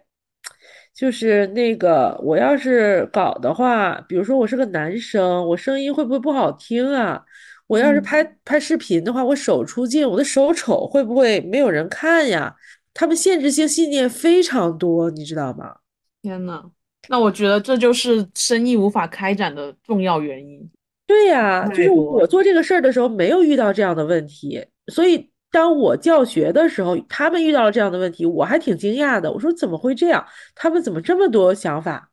[0.99, 7.23] 就是那个我要是搞的话，比如说我是个男生，我声音会不会不好听啊？
[7.67, 12.53] 我要是拍拍视频的话，我手出镜，我的手丑，会不会没有人看呀？
[12.93, 15.77] 他们限制性信念非常多，你知道吗？
[16.21, 16.69] 天呐，
[17.07, 20.69] 那我觉得这就是生意无法开展的重要原因。
[21.07, 29.31] 对呀，就是我做这个事儿的时候没有遇到这样的问题，所以当我教学的时候，他们遇到了这样的问题，我还挺惊讶的。
[29.31, 30.25] 我说怎么会这样？
[30.55, 32.09] 他们怎么这么多想法？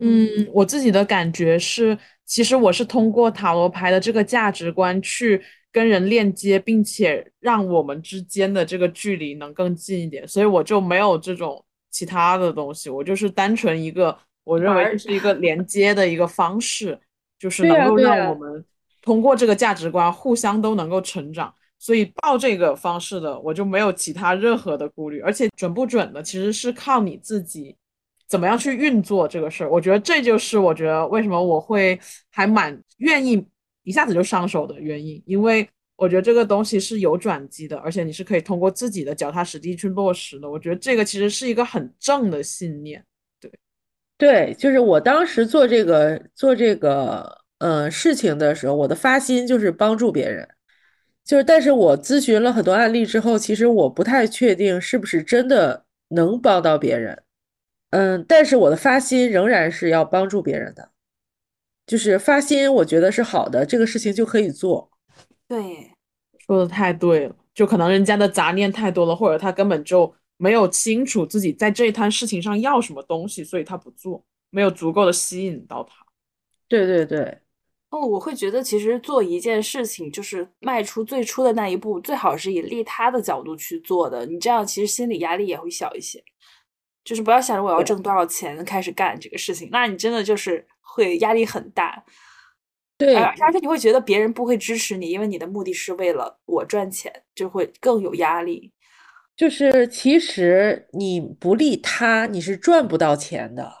[0.00, 5.42] 嗯，我自己的感觉是，其实我是通过塔罗牌的这个价值观去
[5.72, 16.98] 跟人链接，并且让我们之间的这个距离能更近一点，所以我就没有这种其他的东西，我就是单纯一个我认为是一个连接的一个方式。
[17.38, 18.64] 就是能够让我们
[19.00, 27.76] 通过这个价值观互相都能够成长，所以报这个方式的我就没有其他任何的顾虑，而且准不准的其实是靠你自己
[28.28, 29.70] 怎么样去运作这个事儿。
[29.70, 31.98] 我觉得这就是我觉得为什么我会
[32.30, 33.46] 还蛮愿意
[33.84, 40.50] 一下子就上手的原因，因为我觉得这个东西是有转机的，而且你是可以通过自己的脚踏实地去落实的。
[40.50, 43.04] 我觉得这个其实是一个很正的信念。
[44.16, 50.48] 对，就是我当时做这个做这个呃事情的时候，我的发心就是帮助别人，
[51.28, 57.22] 就是但是我咨询了很多案例之后，其实我不太确定是不是真的能帮到别人，
[57.90, 60.90] 嗯，但是我的发心仍然是要帮助别人的，
[61.86, 64.90] 就是发心，我觉得是好的，这个事情就可以做。
[65.46, 65.92] 对，
[66.46, 70.14] 说的太对了，就可能人家的杂念太多了，或者他根本就。
[70.40, 75.96] 没有清楚自己在这一摊事情上要什么东西，所以他不做，没有足够的吸引到他。
[76.68, 77.40] 对对对，
[77.90, 84.26] 哦，我会觉得其实做一件事情，就是迈出最初的那一步，最好是以利他的角度去做的。
[84.26, 86.22] 你这样其实心理压力也会小一些。
[87.02, 92.04] 就是不要想着我要挣多少钱开始干这个事情，那你真的就是会压力很大。
[92.98, 98.74] 对，而且你会觉得别人不会支持你，因为你的目的是为了我赚钱，就会更有压力。
[99.34, 103.72] 就是其实你不利他，你是赚不到钱的。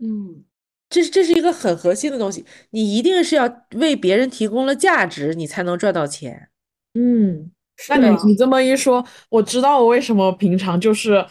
[0.00, 0.44] 嗯，
[0.88, 6.48] 这是这是一个很核心的东西，你一定是要为别人提供了价值，你才能赚到钱。
[6.94, 7.50] 嗯，
[7.88, 11.24] 那你你这么一说，我知道我为什么平常就是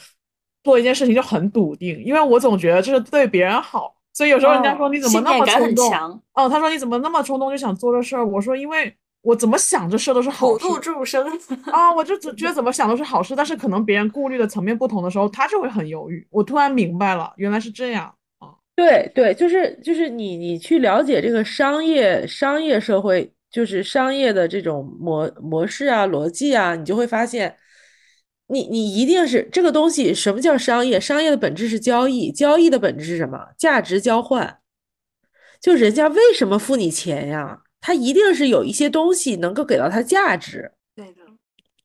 [0.63, 6.21] 做一件事情就很笃定，因为我总觉得这是对别人好，所以有时候人家说你怎么那么冲动？
[6.33, 8.25] 哦，他说你怎么那么冲动就想做这事儿？
[8.25, 8.95] 我说因为。
[9.23, 11.27] 我怎么想这事都是好事，普度众生
[11.73, 11.93] 啊！
[11.93, 16.25] 我就只觉得怎么想都是好事，但是可能别人顾虑的层面不同的时候，他就会很犹豫。
[16.29, 18.13] 我突然明白了，原来是这样啊！
[18.78, 27.57] 对对，就是就是你你去了解这个商业商业社会，就是商业的这种模模式啊、逻辑啊，你就会发现，
[28.49, 30.13] 你你一定是这个东西。
[30.13, 30.99] 什么叫商业？
[30.99, 33.47] 商业的本质是交易，交易的本质是什么？
[33.57, 34.59] 价值交换。
[35.59, 37.63] 就人家为什么付你钱呀？
[37.82, 41.21] 他一定是有一些东西能够给到他价值，对的，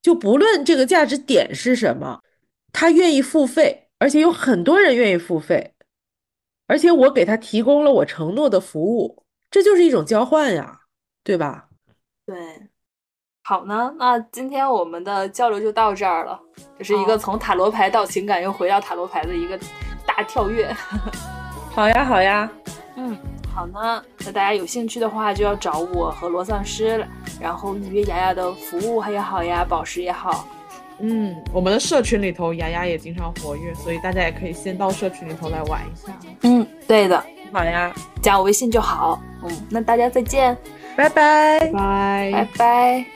[0.02, 2.20] 就不论这个价值点是什么，
[2.70, 5.71] 他愿意付费，而且有很多人愿意付费，
[6.72, 10.80] 而且我给他提供了我承诺的服务，这就是一种交换呀，
[11.22, 11.66] 对吧？
[12.24, 12.34] 对，
[13.44, 16.40] 好呢，那今天我们的交流就到这儿了，
[16.78, 19.58] 这是一个从塔罗牌到情感又回到塔罗牌的一个
[20.06, 20.74] 大跳跃。
[21.76, 22.50] 好呀，好呀，
[22.96, 23.14] 嗯。
[23.54, 27.06] 好呢，那大家有兴趣的话，就要找我和罗丧尸，
[27.38, 30.46] 然后预约雅雅的服务也好呀，宝石也好。
[31.02, 36.16] 嗯，我们的社群里头，雅雅也经常活跃，所以大家也可以先到社群里头来玩一下。
[36.42, 37.22] 嗯，对的，
[37.52, 37.92] 好呀，
[38.22, 39.20] 加我微信就好。
[39.42, 40.56] 嗯，那大家再见，
[40.96, 43.11] 拜拜，拜拜拜。